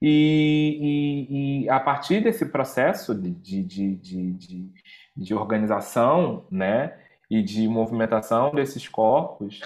[0.01, 3.95] E, e, e a partir desse processo de, de, de,
[4.33, 4.69] de,
[5.15, 6.97] de organização, né?
[7.29, 9.61] E de movimentação desses corpos,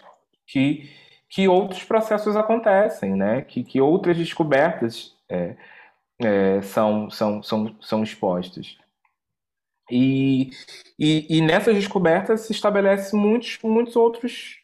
[0.45, 0.89] que
[1.33, 3.41] que outros processos acontecem, né?
[3.41, 5.55] que, que outras descobertas é,
[6.19, 8.77] é, são, são, são, são expostas.
[9.91, 10.49] E,
[10.97, 14.55] e, e nessas descobertas se estabelece muitos, muitos outros,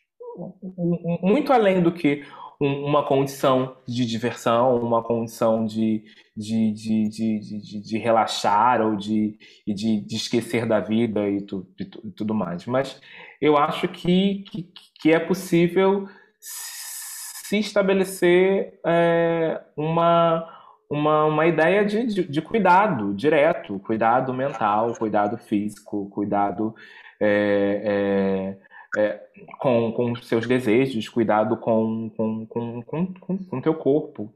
[1.21, 2.23] muito além do que
[2.59, 6.03] uma condição de diversão, uma condição de,
[6.35, 12.65] de, de, de, relaxar ou de, de, esquecer da vida e, tu, tu, tudo mais.
[12.65, 12.99] Mas
[13.39, 14.69] eu acho que, que,
[15.01, 16.05] que é possível
[16.41, 20.58] se estabelecer é, uma
[20.89, 26.75] uma, uma ideia de, de, de, cuidado direto, cuidado mental, cuidado físico, cuidado
[27.19, 28.57] é,
[28.97, 29.27] é, é,
[29.59, 34.33] com, com seus desejos, cuidado com com, com, com, com, teu corpo.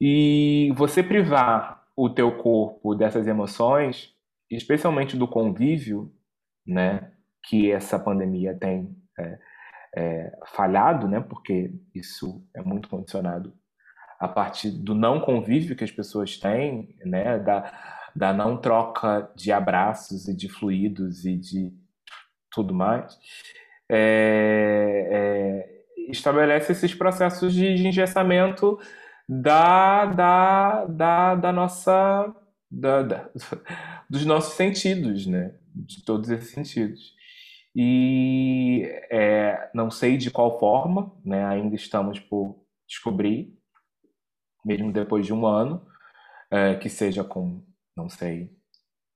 [0.00, 4.14] E você privar o teu corpo dessas emoções,
[4.50, 6.10] especialmente do convívio,
[6.66, 7.12] né,
[7.44, 9.38] que essa pandemia tem é,
[9.96, 13.52] é, falhado, né, porque isso é muito condicionado
[14.20, 17.72] a partir do não convívio que as pessoas têm, né, da,
[18.14, 21.72] da não troca de abraços e de fluidos e de
[22.52, 23.18] tudo mais,
[23.88, 28.78] é, é, estabelece esses processos de, de engessamento
[29.26, 32.34] da, da, da, da nossa
[32.70, 33.30] da, da,
[34.08, 35.54] dos nossos sentidos, né?
[35.74, 37.14] De todos esses sentidos.
[37.74, 41.44] E é, não sei de qual forma, né?
[41.46, 43.56] Ainda estamos por descobrir,
[44.64, 45.84] mesmo depois de um ano,
[46.50, 47.62] é, que seja com,
[47.96, 48.50] não sei,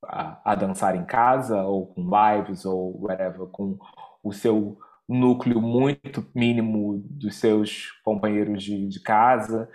[0.04, 3.78] a, a, dançar em casa, ou com lives, ou whatever, com
[4.22, 4.78] o seu
[5.08, 9.68] núcleo muito mínimo dos seus companheiros de, de casa,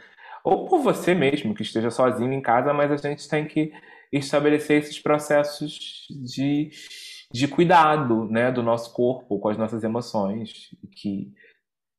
[0.44, 3.72] ou por você mesmo, que esteja sozinho em casa, mas a gente tem que
[4.12, 6.72] estabelecer esses processos de,
[7.32, 11.32] de cuidado né, do nosso corpo, com as nossas emoções, que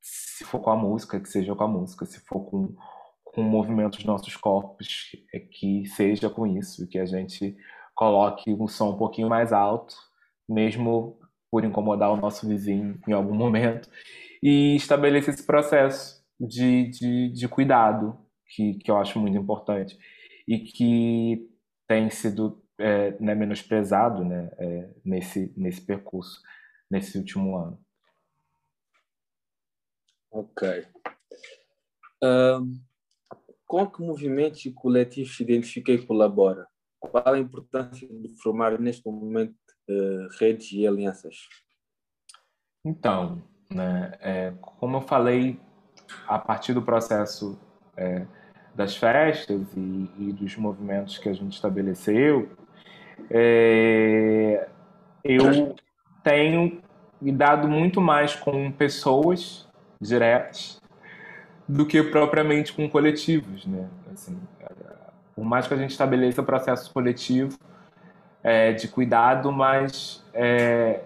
[0.00, 2.74] se for com a música, que seja com a música, se for com
[3.32, 7.56] com o movimento dos nossos corpos, é que seja com isso, que a gente
[7.94, 9.94] coloque um som um pouquinho mais alto,
[10.48, 11.18] mesmo
[11.50, 13.88] por incomodar o nosso vizinho em algum momento,
[14.42, 19.96] e estabeleça esse processo de, de, de cuidado, que, que eu acho muito importante,
[20.48, 21.48] e que
[21.86, 26.40] tem sido é, né, menosprezado né, é, nesse, nesse percurso,
[26.90, 27.78] nesse último ano.
[30.32, 30.84] Ok.
[32.22, 32.89] Um,
[33.70, 36.66] com que movimentos e coletivos se identifica e colabora?
[36.98, 39.54] Qual a importância de formar neste momento
[39.88, 41.36] uh, redes e alianças?
[42.84, 43.40] Então,
[43.72, 45.60] né, é, como eu falei,
[46.26, 47.56] a partir do processo
[47.96, 48.26] é,
[48.74, 52.50] das festas e, e, dos movimentos que a gente estabeleceu,
[53.30, 54.68] é,
[55.22, 55.76] eu
[56.24, 56.82] tenho
[57.22, 59.68] lidado muito mais com pessoas
[60.00, 60.79] diretas
[61.70, 63.88] do que propriamente com coletivos, né?
[64.12, 64.36] Assim,
[65.34, 67.56] por mais que a gente estabeleça processo coletivo
[68.42, 71.00] é, de cuidado, mas é,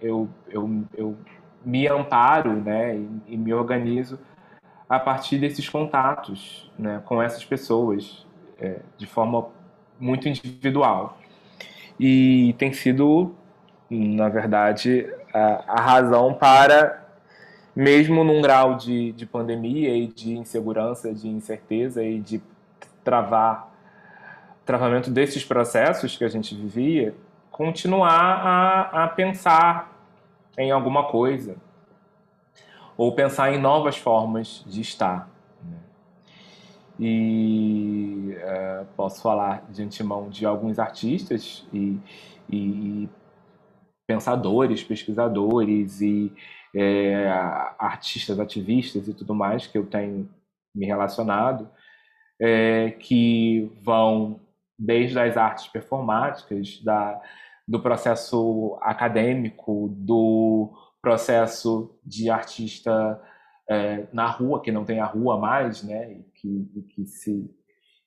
[0.00, 1.16] eu, eu, eu
[1.64, 4.18] me amparo né, e, e, me organizo
[4.88, 8.26] a partir desses contatos né, com essas pessoas
[8.58, 9.48] é, de forma
[10.00, 11.18] muito individual.
[12.00, 13.34] E tem sido,
[13.90, 17.01] na verdade, a, a razão para,
[17.74, 22.42] mesmo num grau de, de pandemia e de insegurança, de incerteza e de
[23.02, 23.70] travar
[24.64, 27.14] travamento desses processos que a gente vivia,
[27.50, 29.92] continuar a, a pensar
[30.56, 31.56] em alguma coisa
[32.96, 35.28] ou pensar em novas formas de estar.
[35.62, 35.78] Né?
[37.00, 41.98] E uh, posso falar de antemão de alguns artistas e,
[42.48, 43.08] e
[44.06, 46.32] pensadores, pesquisadores e
[46.74, 47.28] é,
[47.78, 50.28] artistas, ativistas e tudo mais que eu tenho
[50.74, 51.68] me relacionado,
[52.40, 54.40] é, que vão
[54.78, 57.20] desde as artes performáticas, da,
[57.68, 60.70] do processo acadêmico, do
[61.00, 63.20] processo de artista
[63.68, 67.50] é, na rua, que não tem a rua mais, né, e que, e que se,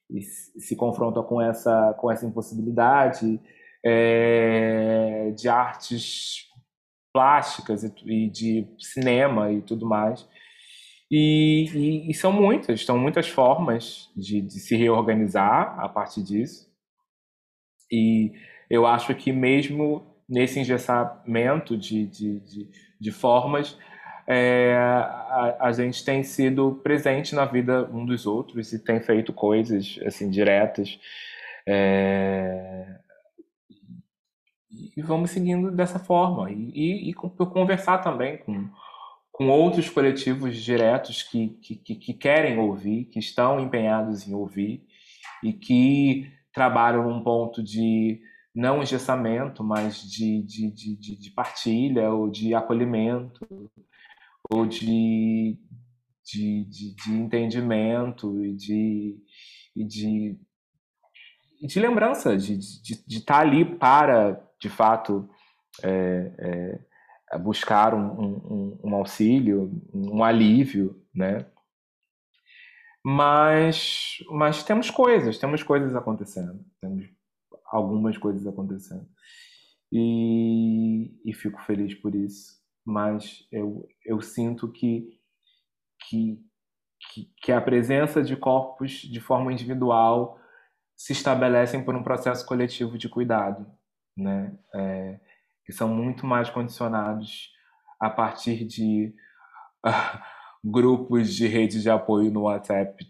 [0.09, 3.39] e se confronta com essa, com essa impossibilidade,
[3.83, 6.47] é, de artes
[7.15, 10.27] plásticas e, e, de cinema e tudo mais.
[11.09, 16.69] E, e, e são muitas, são muitas formas de, de se reorganizar a partir disso.
[17.89, 18.33] E
[18.69, 23.77] eu acho que mesmo nesse engessamento de, de, de, de formas,
[24.27, 29.31] é, a, a, gente tem sido presente na vida um dos outros e tem feito
[29.31, 30.99] coisas assim diretas.
[31.65, 33.04] É,
[34.95, 36.51] e vamos seguindo dessa forma.
[36.51, 38.69] E, e, e conversar também com,
[39.31, 44.85] com outros coletivos diretos que, que, que, querem ouvir, que estão empenhados em ouvir
[45.43, 48.21] e que trabalham num ponto de
[48.55, 53.45] não engessamento, mas de, de, de, de partilha ou de acolhimento
[54.49, 55.57] ou de,
[56.23, 59.17] de, de, de entendimento e de,
[59.75, 60.39] de,
[61.61, 64.35] de lembrança, de, de, de estar ali para,
[64.65, 65.29] de fato,
[65.83, 66.79] é,
[67.31, 71.45] é, buscar um, um, um, auxílio, um alívio, né?
[73.03, 77.05] Mas, mas temos coisas, temos coisas acontecendo, temos
[77.67, 79.07] algumas coisas acontecendo.
[79.91, 82.55] E, e fico feliz por isso.
[82.83, 85.19] Mas eu, eu sinto que,
[86.07, 86.39] que,
[87.11, 90.39] que, que a presença de corpos de forma individual
[90.95, 93.67] se estabelecem por um processo coletivo de cuidado,
[94.15, 94.53] né?
[94.73, 95.19] É,
[95.65, 97.51] que são muito mais condicionados
[97.99, 99.13] a partir de
[100.63, 103.03] grupos de rede de apoio no WhatsApp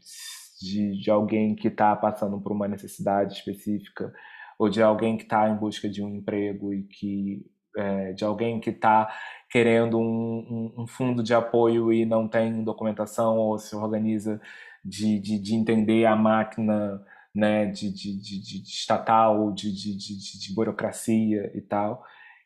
[0.62, 4.14] de, de alguém que está passando por uma necessidade específica
[4.58, 7.45] ou de alguém que está em busca de um emprego e que
[7.78, 9.14] é, de alguém que está
[9.49, 14.39] querendo um, um, um, fundo de apoio e não tem documentação ou se organiza
[14.84, 17.03] de, de, de entender a máquina
[17.36, 22.04] né, de, de, de, de estatal, de, de, burocracia e tal.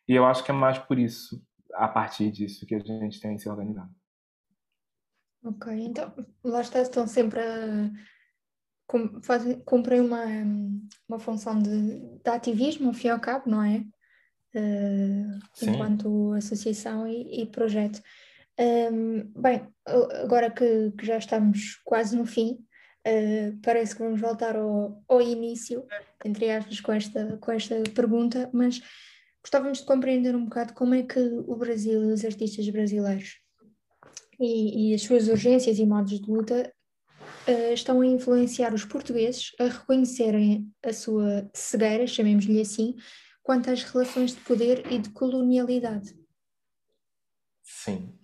[0.07, 1.39] E eu acho que é mais por isso,
[1.75, 3.93] a partir disso, que a gente tem se organizado.
[5.43, 6.13] Ok, então
[6.43, 7.91] lá está, estão sempre a
[9.21, 10.25] fazem, cumprem uma,
[11.07, 13.85] uma função de, de ativismo, ao fim e ao cabo, não é?
[14.55, 18.01] Uh, enquanto associação e, e projeto.
[18.59, 19.67] Um, bem,
[20.23, 22.57] agora que, que, já estamos quase no fim,
[23.09, 25.85] uh, parece que vamos voltar ao, ao início,
[26.23, 28.81] entre aspas, com esta, com esta pergunta, mas
[29.41, 33.39] gostávamos de compreender um bocado como é que o Brasil e os artistas brasileiros
[34.39, 36.73] e, e as suas urgências e modos de luta
[37.47, 42.95] uh, estão a influenciar os portugueses a reconhecerem a sua cegueira, chamemos-lhe assim,
[43.43, 46.15] quanto às relações de poder e de colonialidade.
[47.63, 48.18] Sim.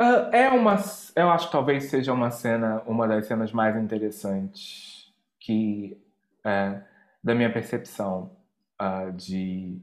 [0.00, 0.76] Uh, é uma,
[1.14, 5.10] eu acho que talvez seja uma cena, uma das cenas mais interessantes
[5.40, 5.98] que,
[6.40, 6.82] uh,
[7.24, 8.36] da minha percepção
[8.80, 9.80] uh, de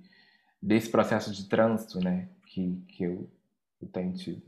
[0.62, 3.30] desse processo de trânsito, né, que, que eu,
[3.82, 4.42] eu tenho tido.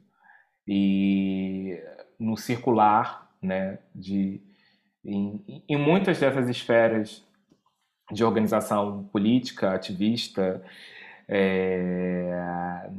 [0.65, 1.77] E
[2.17, 4.41] no circular né, de,
[5.03, 7.21] em, em muitas dessas esferas
[8.11, 10.63] de organização política, ativista,
[11.27, 12.89] é,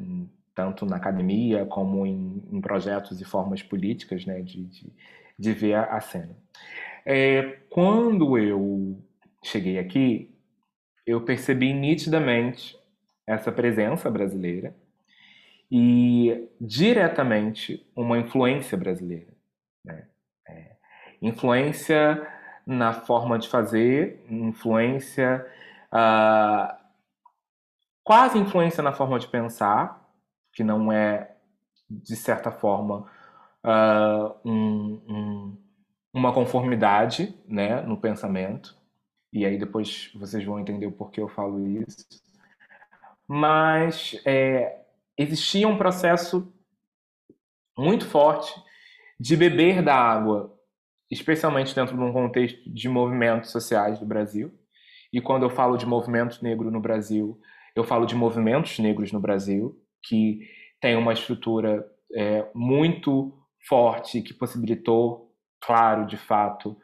[0.56, 4.92] tanto na academia como em, em, projetos e formas políticas né, de, de,
[5.38, 6.34] de ver a, cena.
[7.04, 8.98] É, quando eu
[9.44, 10.34] cheguei aqui,
[11.06, 12.76] eu percebi nitidamente
[13.26, 14.74] essa presença brasileira
[15.70, 19.32] e diretamente uma influência brasileira.
[19.84, 20.06] Né?
[21.22, 22.26] influência
[22.66, 25.46] na forma de fazer, influência
[25.92, 26.74] uh,
[28.02, 30.05] quase influência na forma de pensar,
[30.56, 31.36] que não é,
[31.88, 33.06] de certa forma,
[33.62, 35.58] uh, um, um,
[36.14, 38.74] uma conformidade né, no pensamento.
[39.30, 42.06] E aí depois vocês vão entender o porquê eu falo isso.
[43.28, 44.80] Mas é,
[45.18, 46.50] existia um processo
[47.76, 48.50] muito forte
[49.20, 50.58] de beber da água,
[51.10, 54.58] especialmente dentro de um contexto de movimentos sociais do Brasil.
[55.12, 57.38] E quando eu falo de movimento negro no Brasil,
[57.74, 59.78] eu falo de movimentos negros no Brasil,
[60.08, 60.40] que
[60.80, 63.32] tem uma estrutura é, muito
[63.68, 66.76] forte, que possibilitou, claro, de fato,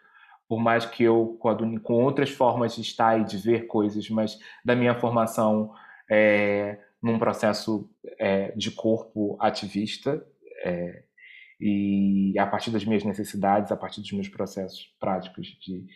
[0.48, 1.38] por mais que eu,
[1.82, 5.72] com outras formas de estar e de ver coisas, mas da minha formação
[6.10, 7.88] é, num processo
[8.18, 10.24] é, de corpo ativista,
[10.64, 11.04] é,
[11.60, 15.86] e a partir das minhas necessidades, a partir dos meus processos práticos de,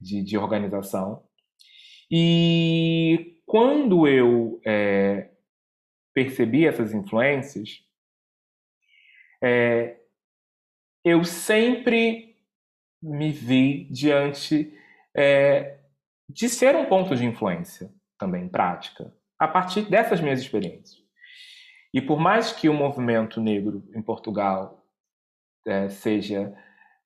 [0.00, 1.24] de, de organização.
[2.10, 5.30] E quando eu é,
[6.16, 7.84] percebi essas influências,
[9.44, 10.00] é,
[11.04, 12.34] eu sempre
[13.02, 14.72] me vi diante
[15.14, 15.78] é,
[16.26, 21.04] de ser um ponto de influência também prática, a partir dessas minhas experiências.
[21.92, 24.86] E por mais que o movimento negro em Portugal
[25.66, 26.56] é, seja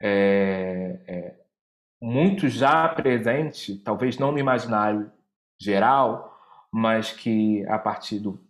[0.01, 1.41] é, é,
[2.01, 5.11] muito já presente, talvez não no imaginário
[5.61, 6.41] geral,
[6.73, 8.49] mas que a partir do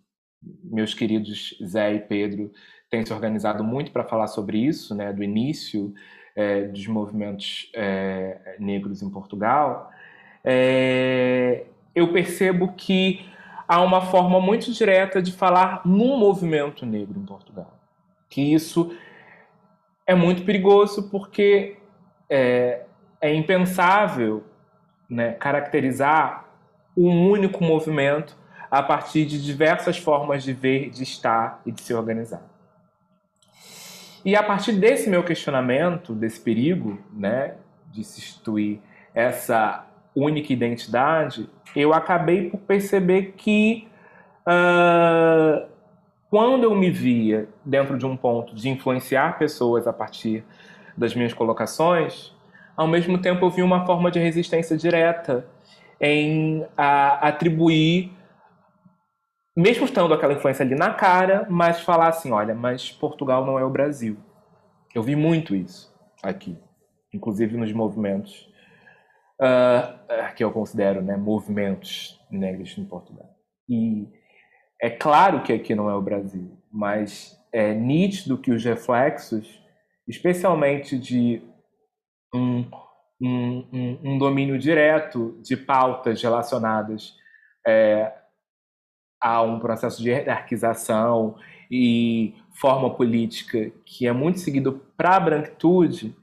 [0.62, 2.52] meus queridos Zé e Pedro
[2.88, 5.94] têm se organizado muito para falar sobre isso, né, do início
[6.34, 9.90] é, dos movimentos é, negros em Portugal,
[10.44, 13.28] é, eu percebo que
[13.68, 17.78] há uma forma muito direta de falar no movimento negro em Portugal.
[18.28, 18.96] Que isso
[20.06, 21.76] é muito perigoso porque
[22.28, 22.82] é,
[23.20, 24.44] é impensável
[25.08, 26.48] né, caracterizar
[26.96, 28.36] um único movimento
[28.70, 32.42] a partir de diversas formas de ver, de estar e de se organizar.
[34.24, 37.54] E a partir desse meu questionamento, desse perigo, né,
[37.90, 38.78] de se instituir
[39.14, 43.88] essa única identidade, eu acabei por perceber que
[44.46, 45.66] uh,
[46.28, 50.44] quando eu me via dentro de um ponto de influenciar pessoas a partir
[50.96, 52.32] das minhas colocações,
[52.76, 55.46] ao mesmo tempo eu vi uma forma de resistência direta
[56.00, 58.12] em a, atribuir,
[59.60, 63.64] mesmo estando aquela influência ali na cara, mas falar assim: olha, mas Portugal não é
[63.64, 64.16] o Brasil.
[64.94, 65.92] Eu vi muito isso
[66.22, 66.58] aqui,
[67.12, 68.48] inclusive nos movimentos
[69.40, 73.28] uh, que eu considero né, movimentos negros em Portugal.
[73.68, 74.08] E
[74.82, 79.62] é claro que aqui não é o Brasil, mas é nítido que os reflexos,
[80.08, 81.42] especialmente de
[82.34, 82.64] um
[83.20, 87.14] um, um, um domínio direto de pautas relacionadas
[87.66, 88.12] é,
[89.20, 91.36] a um processo de hierarquização
[91.70, 96.16] e forma política que é muito seguido para a branquitude,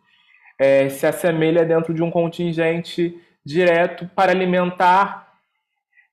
[0.59, 5.39] é, se assemelha dentro de um contingente direto para alimentar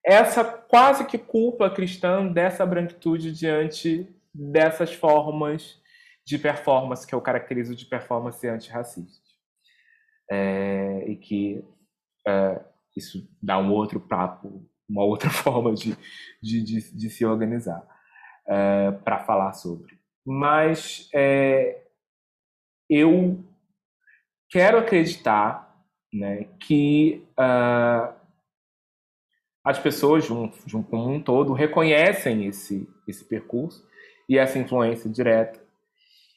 [0.04, 5.80] essa quase que culpa cristã dessa branquitude diante dessas formas
[6.26, 9.24] de performance que eu caracterizo de performance antirracista.
[10.30, 11.64] É, e que
[12.26, 12.60] é,
[12.96, 15.96] isso dá um outro papo, uma outra forma de,
[16.42, 17.84] de, de, de se organizar
[18.46, 19.98] é, para falar sobre.
[20.24, 21.82] Mas é,
[22.88, 23.42] eu
[24.48, 25.76] quero acreditar
[26.12, 28.14] né, que uh,
[29.64, 33.86] as pessoas, de um, de um, como um todo, reconhecem esse, esse percurso
[34.28, 35.64] e essa influência direta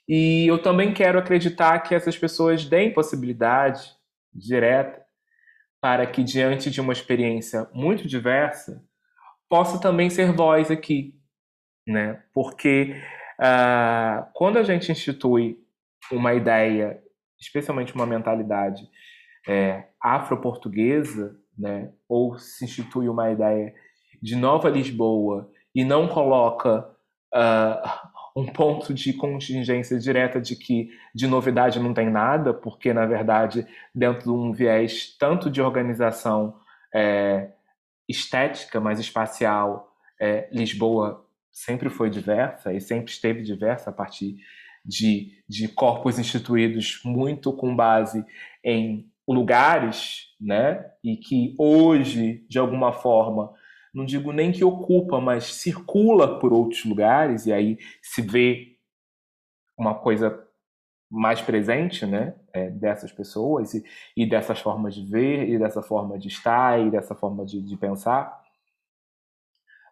[0.08, 3.92] e eu também quero acreditar que essas pessoas deem possibilidade
[4.34, 5.06] direta
[5.82, 8.84] para que, diante de uma experiência muito diversa,
[9.50, 11.14] possa também ser voz aqui.
[11.88, 12.22] Né?
[12.34, 12.96] Porque
[13.40, 15.58] uh, quando a gente institui
[16.12, 17.02] uma ideia,
[17.40, 18.90] especialmente uma mentalidade
[19.48, 21.92] é, afro-portuguesa, né?
[22.08, 23.74] ou se institui uma ideia
[24.22, 26.90] de Nova Lisboa e não coloca
[27.34, 28.07] uh,
[28.38, 33.66] um ponto de contingência direta de que de novidade não tem nada, porque, na verdade,
[33.96, 36.60] dentro de um viés tanto de organização
[36.94, 37.50] é,
[38.08, 39.92] estética, mas espacial,
[40.22, 44.38] é, Lisboa sempre foi diversa e sempre esteve diversa a partir
[44.86, 48.24] de, de corpos instituídos muito com base
[48.64, 50.86] em lugares, né?
[51.04, 53.52] E que hoje, de alguma forma,
[53.94, 58.78] não digo nem que ocupa, mas circula por outros lugares, e aí se vê
[59.78, 60.44] uma coisa
[61.10, 63.84] mais presente né, é, dessas pessoas e,
[64.16, 67.78] e, dessas formas de ver, e dessa forma de estar, e dessa forma de, de
[67.78, 68.42] pensar.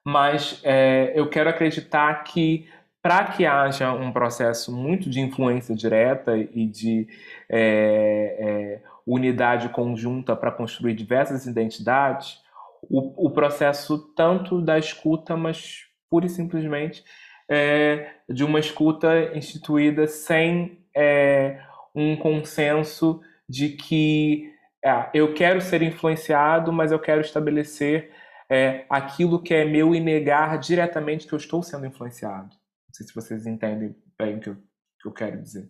[0.03, 2.67] mas é, eu quero acreditar que
[3.01, 7.07] para que haja um processo muito de influência direta e de
[7.47, 12.41] é, é, unidade conjunta para construir diversas identidades,
[12.89, 17.03] o, o, processo tanto da escuta, mas pura e simplesmente
[17.49, 21.61] é, de uma escuta instituída sem é,
[21.93, 24.51] um consenso de que
[24.83, 28.11] é, eu quero ser influenciado, mas eu quero estabelecer
[28.49, 32.49] é, aquilo que é meu e negar diretamente que eu estou sendo influenciado.
[32.49, 34.55] Não sei se vocês entendem bem o que eu,
[35.01, 35.69] que eu quero dizer.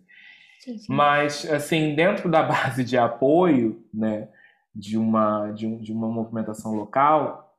[0.60, 0.92] Sim, sim.
[0.92, 4.28] Mas, assim, dentro da base de apoio né,
[4.76, 7.56] de, uma, de, um, de uma movimentação local,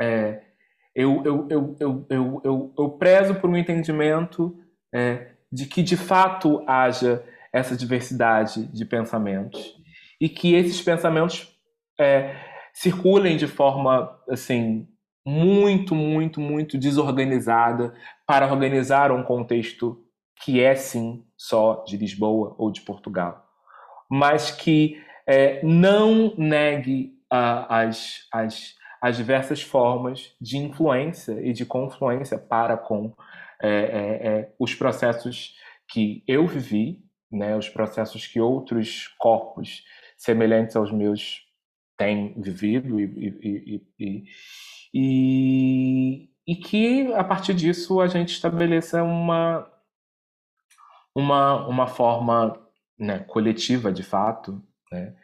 [0.00, 0.42] é,
[0.94, 4.58] eu, eu, eu, eu, eu, eu, eu, prezo por um entendimento
[4.92, 9.76] é, de que, de fato, haja essa diversidade de pensamentos
[10.20, 11.56] e que esses pensamentos
[11.98, 12.34] é,
[12.72, 14.88] circulem de forma assim
[15.24, 17.94] muito, muito, muito desorganizada
[18.26, 20.04] para organizar um contexto
[20.42, 23.46] que é sim só de Lisboa ou de Portugal,
[24.10, 32.38] mas que é, não negue as, as, as diversas formas de influência e de confluência
[32.38, 33.14] para com
[33.62, 35.54] é, é, é os processos
[35.88, 39.82] que eu vivi, né, os processos que outros corpos
[40.16, 41.42] semelhantes aos meus
[41.96, 44.24] têm vivido e, e, e,
[44.94, 49.70] e, e que a partir disso a gente estabeleça uma
[51.14, 52.60] uma, uma forma
[52.98, 54.60] né, coletiva de fato,
[54.94, 55.14] né,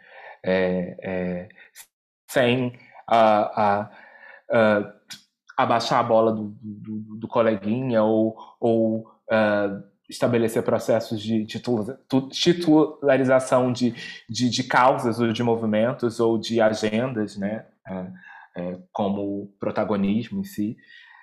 [0.42, 1.48] é, é,
[2.28, 2.72] sem
[3.06, 3.90] a, a,
[4.50, 4.92] a,
[5.56, 11.46] abaixar a bola do, do, do coleguinha ou, ou uh, estabelecer processos de
[12.30, 13.94] titularização de,
[14.28, 17.66] de, de, causas ou de movimentos ou de agendas, né?
[17.86, 18.06] É,
[18.56, 20.76] é, como protagonismo em si.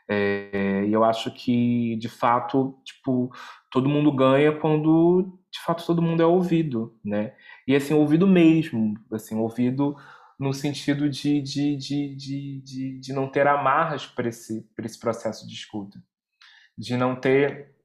[0.09, 3.29] É, e eu acho que, de fato, tipo,
[3.71, 7.33] todo mundo ganha quando, de fato, todo mundo é ouvido, né?
[7.67, 9.95] E, assim, ouvido mesmo, assim, ouvido
[10.39, 15.47] no sentido de, de, de, de, de, de não ter amarras para esse, esse processo
[15.47, 15.99] de escuta.
[16.77, 17.75] De não ter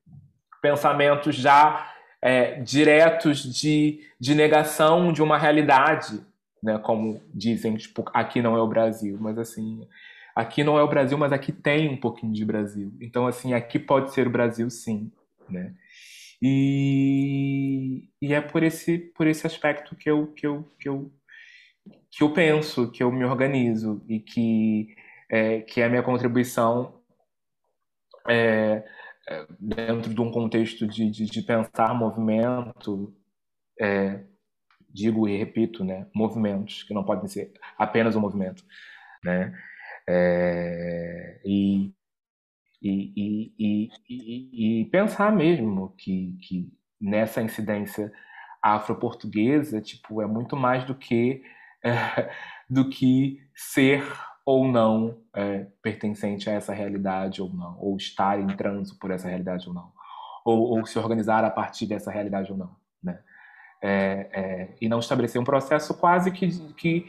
[0.61, 1.91] pensamentos já
[2.21, 6.25] é, diretos de, de negação de uma realidade,
[6.63, 6.79] né?
[6.79, 9.89] Como dizem, tipo, aqui não é o Brasil, mas assim,
[10.37, 12.93] aqui não é o Brasil, mas aqui tem um pouquinho de Brasil.
[13.01, 15.11] Então, assim, aqui pode ser o Brasil, sim,
[15.49, 15.75] né?
[16.41, 21.13] E, e é por esse, por esse aspecto que eu, que, eu, que, eu,
[22.11, 24.95] que eu penso, que eu me organizo e que
[25.31, 27.01] é, que é a minha contribuição
[28.29, 28.85] é,
[29.29, 33.17] é, dentro de um contexto de, de, de pensar movimento,
[33.81, 34.25] é,
[34.91, 38.63] digo e repito, né, movimentos, que não podem ser apenas um movimento,
[39.25, 39.59] né,
[40.09, 41.95] é, e,
[42.83, 48.13] e, e, e, e, pensar mesmo que, que nessa incidência
[48.61, 51.43] afro-portuguesa, tipo, é muito mais do que,
[51.85, 52.31] é,
[52.69, 54.05] do que ser
[54.45, 59.29] ou não é, pertencente a essa realidade ou não, ou estar em trânsito por essa
[59.29, 59.93] realidade ou não,
[60.45, 63.21] ou, ou se organizar a partir dessa realidade ou não, né?
[63.81, 67.07] É, é, e não estabelecer um processo quase que, que,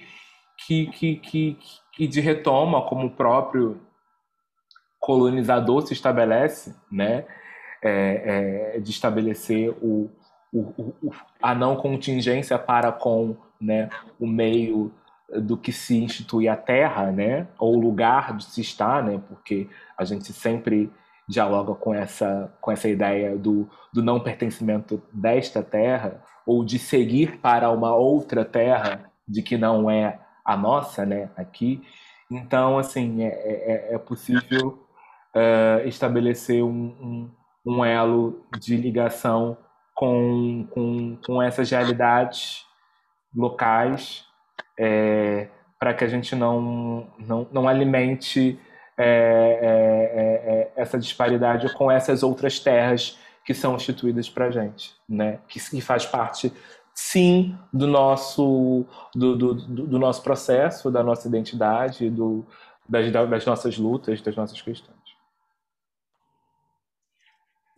[0.58, 1.60] que, que, que,
[1.92, 3.80] que de retoma, como o próprio
[5.04, 7.26] colonizador se estabelece, né?
[7.86, 10.10] É, é, de estabelecer o,
[10.54, 10.60] o,
[11.02, 11.12] o,
[11.42, 14.90] a não contingência para com né, o meio
[15.30, 19.68] do que se institui a terra, né, ou o lugar de se estar, né, porque
[19.98, 20.90] a gente sempre
[21.28, 27.40] dialoga com essa com essa ideia do, do não pertencimento desta terra ou de seguir
[27.40, 31.82] para uma outra terra de que não é a nossa, né, aqui.
[32.32, 34.83] Então, assim, é, é, é possível
[35.36, 37.32] uh, estabelecer um, um,
[37.66, 39.58] um, elo de ligação
[39.96, 42.66] com, com, com essas realidades
[43.36, 44.26] locais
[44.80, 45.48] é,
[45.80, 48.60] para que a gente não, não, não alimente
[48.98, 55.40] é, é essa disparidade com essas outras terras que são instituídas para a gente, né?
[55.48, 56.52] que, que faz parte
[56.94, 58.86] sim do nosso
[59.16, 62.46] do, do, do, nosso processo, da nossa identidade, do,
[62.88, 65.03] das, das nossas lutas, das nossas questões.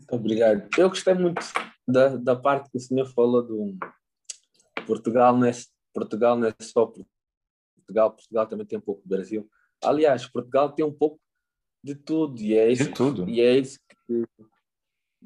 [0.10, 0.68] Obrigado.
[0.77, 1.41] Eu gostei muito
[1.88, 3.77] da, da parte que o senhor falou do
[4.86, 5.52] Portugal não é
[5.94, 9.49] Portugal não é só Portugal, Portugal também tem um pouco do Brasil.
[9.84, 11.19] Aliás, Portugal tem um pouco
[11.84, 13.30] de tudo e é isso, de tudo.
[13.30, 14.26] E é isso que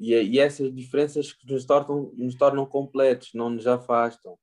[0.00, 4.38] e, é, e essas diferenças que nos tornam, nos tornam completos, não nos afastam.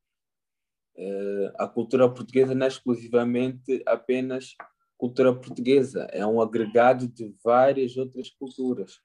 [0.96, 4.56] Uh, a cultura portuguesa não é exclusivamente apenas
[4.98, 9.00] cultura portuguesa, é um agregado de várias outras culturas.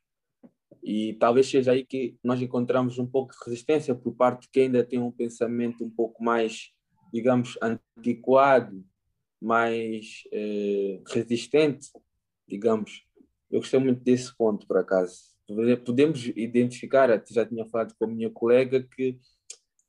[0.83, 4.65] E talvez seja aí que nós encontramos um pouco de resistência por parte de quem
[4.65, 6.71] ainda tem um pensamento um pouco mais,
[7.13, 8.85] digamos, antiquado,
[9.41, 11.89] mais eh, resistente,
[12.47, 13.05] digamos.
[13.51, 15.15] Eu gostei muito desse ponto, por acaso.
[15.85, 19.19] Podemos identificar, já tinha falado com a minha colega, que,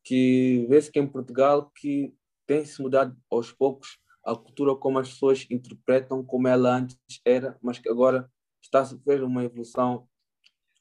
[0.04, 2.14] que vê-se que em Portugal que
[2.46, 7.78] tem-se mudado aos poucos a cultura como as pessoas interpretam como ela antes era, mas
[7.78, 8.30] que agora
[8.62, 10.08] está a sofrer uma evolução,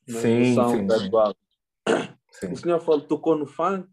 [0.09, 1.37] uma sim, evolução sim, gradual.
[2.31, 2.53] Sim.
[2.53, 3.89] O senhor falou, tocou no funk,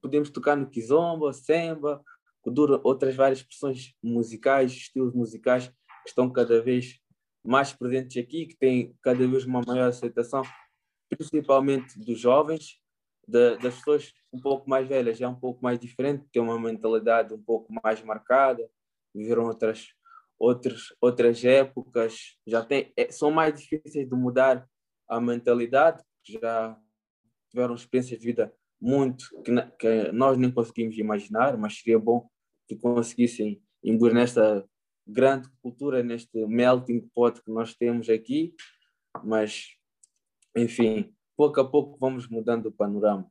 [0.00, 2.02] podemos tocar no kizomba, semba,
[2.40, 7.00] kuduro, outras várias expressões musicais, estilos musicais que estão cada vez
[7.44, 10.42] mais presentes aqui, que têm cada vez uma maior aceitação,
[11.08, 12.80] principalmente dos jovens,
[13.26, 16.58] de, das pessoas um pouco mais velhas, já é um pouco mais diferente, têm uma
[16.58, 18.68] mentalidade um pouco mais marcada,
[19.14, 19.88] viveram outras,
[20.38, 24.68] outras, outras épocas, já tem, é, são mais difíceis de mudar
[25.12, 26.78] a mentalidade, já
[27.50, 32.28] tiveram experiências de vida muito que, que nós nem conseguimos imaginar, mas seria bom
[32.66, 34.66] que conseguissem imbuir nesta
[35.06, 38.54] grande cultura, neste melting pot que nós temos aqui,
[39.22, 39.76] mas
[40.56, 43.30] enfim, pouco a pouco vamos mudando o panorama.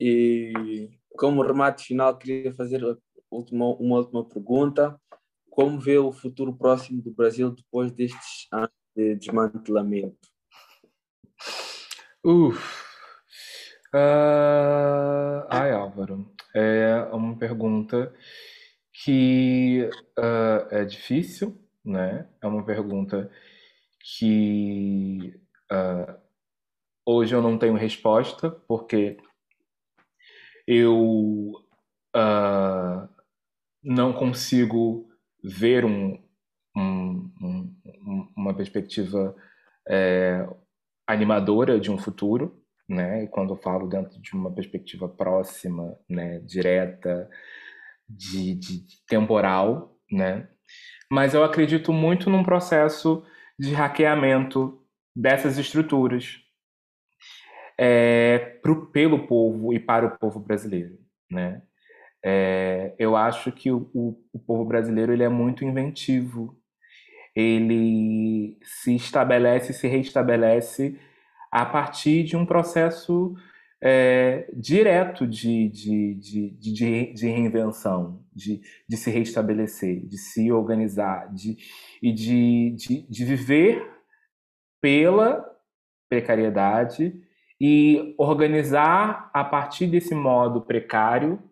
[0.00, 2.82] E como remate final, queria fazer
[3.30, 5.00] última, uma última pergunta.
[5.48, 10.31] Como vê o futuro próximo do Brasil depois destes anos de desmantelamento?
[12.24, 12.84] Uf.
[13.94, 18.14] Uh, ai, Álvaro, é uma pergunta
[18.92, 19.88] que
[20.18, 22.28] uh, é difícil, né?
[22.40, 23.30] É uma pergunta
[24.00, 25.34] que
[25.70, 26.22] uh,
[27.04, 29.16] Hoje eu não tenho resposta, porque
[30.66, 31.52] eu
[32.14, 33.08] uh,
[33.82, 35.08] não consigo
[35.42, 36.22] ver um,
[36.76, 39.34] um, um, uma perspectiva
[39.88, 40.46] é,
[41.12, 43.24] animadora de um futuro, né?
[43.24, 47.28] E quando eu falo dentro de uma perspectiva próxima, né, direta,
[48.08, 50.48] de, de temporal, né?
[51.10, 53.24] Mas eu acredito muito num processo
[53.58, 54.82] de hackeamento
[55.14, 56.38] dessas estruturas,
[57.78, 60.98] é, pro, pelo povo e para o povo brasileiro,
[61.30, 61.62] né?
[62.24, 66.56] É, eu acho que o, o, o, povo brasileiro ele é muito inventivo.
[67.34, 70.98] Ele se estabelece, se reestabelece
[71.50, 73.34] a partir de um processo
[73.84, 81.56] é, direto de, de, de, de, reinvenção, de, de se reestabelecer, de se organizar de,
[82.00, 83.90] e de, de, de viver
[84.80, 85.44] pela
[86.08, 87.12] precariedade
[87.60, 91.42] e organizar a partir desse modo precário,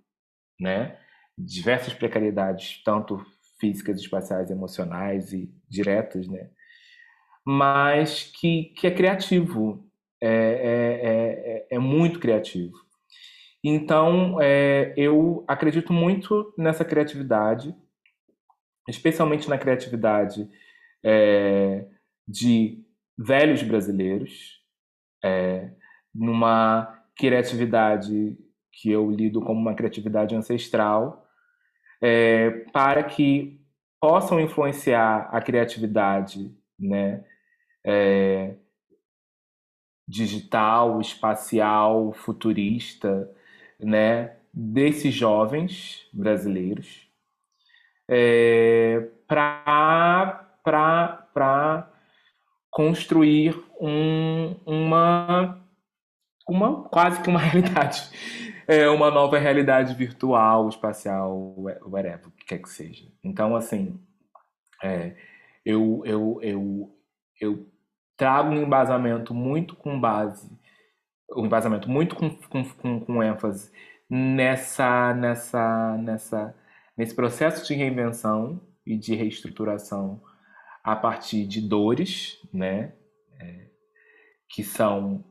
[0.59, 0.99] né,
[1.37, 3.25] diversas precariedades, tanto
[3.61, 6.51] físicas, espaciais, emocionais e diretas, né,
[7.45, 9.87] mas que, que é criativo,
[10.21, 12.75] é, é, é, é muito criativo.
[13.63, 17.75] Então, é, eu acredito muito nessa criatividade,
[18.89, 20.49] especialmente na criatividade
[21.05, 21.87] é,
[22.27, 22.83] de
[23.19, 24.61] velhos brasileiros,
[25.23, 25.71] é,
[26.15, 28.39] numa criatividade
[28.73, 31.20] que eu lido como uma criatividade ancestral,
[32.01, 33.61] é, para que
[34.01, 37.25] possam influenciar a criatividade né,
[37.85, 38.55] é,
[40.09, 43.31] digital, espacial, futurista,
[43.79, 47.09] né, desses jovens brasileiros,
[48.09, 50.47] é, para
[52.71, 55.61] construir um, uma
[56.51, 58.03] uma quase que uma realidade,
[58.71, 63.05] é uma nova realidade virtual, espacial, whatever, o que quer que seja.
[63.25, 64.01] Então, assim,
[64.81, 65.17] é,
[65.65, 66.99] eu, eu, eu,
[67.41, 67.67] eu
[68.17, 70.49] trago um embasamento muito com base,
[71.37, 73.73] um embasamento muito com, com, com ênfase
[74.09, 76.55] nessa, nessa, nessa,
[76.97, 80.23] nesse processo de reinvenção e de reestruturação
[80.85, 82.95] a partir de dores, né,
[83.41, 83.67] é,
[84.49, 85.25] que são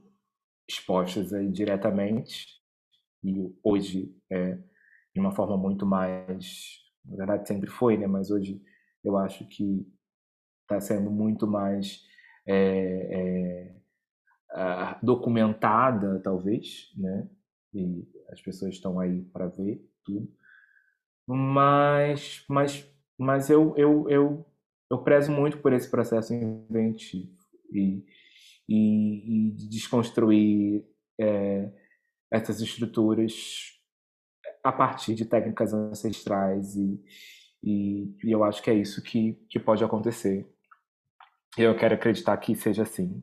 [0.68, 2.59] expostas diretamente
[3.24, 4.58] e hoje é
[5.14, 8.08] de uma forma muito mais, na verdade sempre foi, né?
[8.08, 8.62] Mas hoje
[9.04, 9.86] eu acho que
[10.62, 12.04] está sendo muito mais
[12.48, 13.74] é,
[14.56, 17.30] é, documentada, talvez, né?
[17.74, 20.32] E as pessoas estão aí para ver tudo.
[21.28, 24.46] Mas, mas, mas eu, eu, eu,
[24.90, 27.38] eu prezo muito por esse processo inventivo
[27.72, 28.04] e
[28.70, 30.86] e, e desconstruir
[31.20, 31.72] é,
[32.32, 33.74] essas estruturas
[34.64, 37.00] a partir de técnicas ancestrais e,
[37.64, 40.48] E, e eu acho que é isso que, que pode acontecer.
[41.58, 43.22] Eu quero acreditar que seja assim.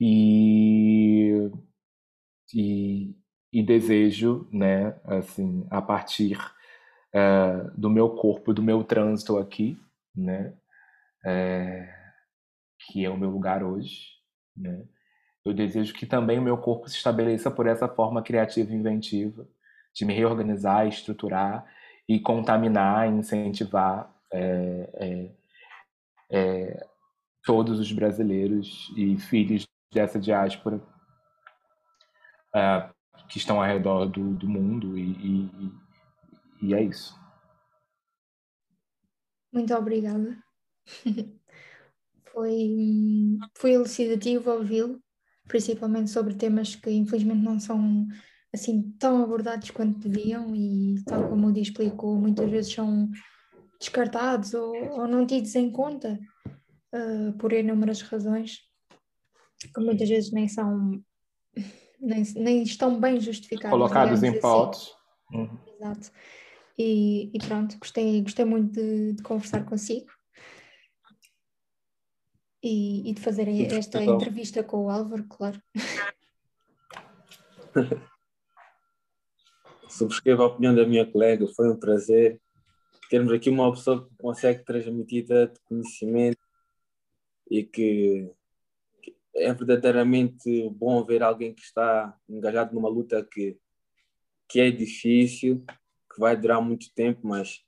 [0.00, 1.50] E,
[2.52, 3.14] e,
[3.52, 6.36] e desejo, né, assim, a partir
[7.14, 9.78] uh, do meu corpo, do meu trânsito aqui,
[10.14, 10.56] né,
[11.24, 11.88] é,
[12.80, 14.08] que é o meu lugar hoje,
[14.56, 14.84] né,
[15.44, 19.46] eu desejo que também o meu corpo se estabeleça por essa forma criativa e inventiva,
[19.92, 21.66] de me reorganizar, estruturar
[22.08, 25.30] e contaminar, incentivar é, é,
[26.30, 26.86] é,
[27.44, 30.76] todos os brasileiros e filhos dessa diáspora
[32.54, 32.94] uh,
[33.28, 35.72] que estão ao redor do, do mundo e, e,
[36.62, 37.20] e, é isso.
[39.52, 40.42] Muito obrigada.
[42.32, 45.02] foi, foi elucidativo ouvi-lo,
[45.46, 48.06] principalmente sobre temas que infelizmente não são
[48.52, 53.10] assim tão abordados quanto deviam e tal como o Di explicou, muitas vezes são
[53.80, 56.18] descartados ou, ou não tidos em conta
[56.94, 58.58] uh, por inúmeras razões
[59.74, 61.02] que muitas vezes nem são
[62.00, 63.70] nem, nem estão bem justificados.
[63.70, 64.40] Colocados em assim.
[64.40, 64.92] pautas.
[65.32, 65.58] Uhum.
[65.76, 66.10] Exato.
[66.76, 70.10] E, e, pronto, gostei, gostei muito de, de conversar consigo
[72.62, 75.60] e, e de fazer esta entrevista com o Álvaro, claro.
[79.88, 82.40] Subscrevo a opinião da minha colega, foi um prazer
[83.12, 86.40] termos aqui uma pessoa que consegue transmitir tanto conhecimento
[87.50, 88.30] e que
[89.36, 93.58] é verdadeiramente bom ver alguém que está engajado numa luta que,
[94.48, 95.62] que é difícil,
[96.10, 97.62] que vai durar muito tempo, mas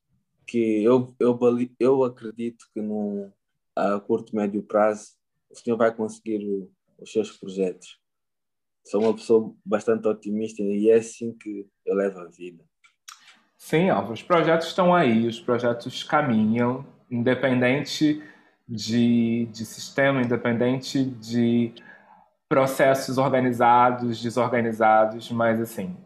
[0.47, 1.39] que eu, eu,
[1.79, 3.31] eu acredito que no,
[3.77, 5.15] a curto, médio prazo
[5.51, 7.99] o senhor vai conseguir o, os seus projetos.
[8.87, 12.63] Sou uma pessoa bastante otimista e é assim que eu levo a vida.
[13.57, 18.23] Sim, ó, os projetos estão aí, os projetos caminham, independente
[18.69, 21.73] de, de sistema, independente de
[22.47, 25.97] processos organizados, desorganizados, mas assim,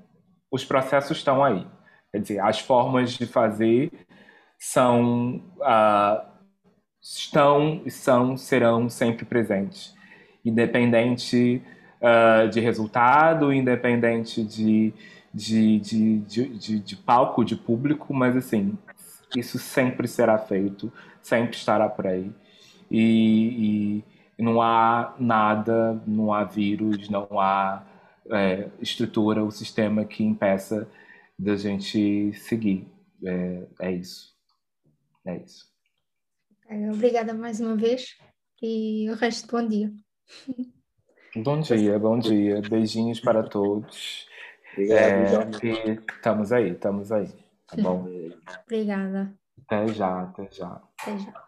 [0.51, 1.66] os processos estão aí.
[2.12, 3.90] Quer dizer, as formas de fazer
[4.59, 6.27] são, uh,
[7.00, 9.94] estão e são, serão sempre presentes,
[10.44, 11.62] independente
[12.00, 14.92] uh, de resultado, independente de,
[15.32, 18.76] de, de, de, de palco, de público, mas assim,
[19.36, 20.92] isso sempre será feito,
[21.22, 22.32] sempre estará por aí
[22.90, 24.02] e,
[24.38, 27.84] e não há nada, não há vírus, não há
[28.30, 30.88] é, estrutura, o sistema que impeça
[31.38, 32.86] da gente seguir.
[33.24, 34.34] É, é isso.
[35.26, 35.68] É isso.
[36.69, 38.16] Obrigada mais uma vez
[38.61, 39.90] e o resto, bom dia.
[41.35, 42.61] Bom dia, bom dia.
[42.61, 44.27] Beijinhos para todos.
[44.73, 47.28] Obrigado, é, estamos aí, estamos aí.
[47.66, 48.07] Tá bom?
[48.66, 49.35] Obrigada.
[49.65, 50.82] Até já, até já.
[51.01, 51.47] Até já.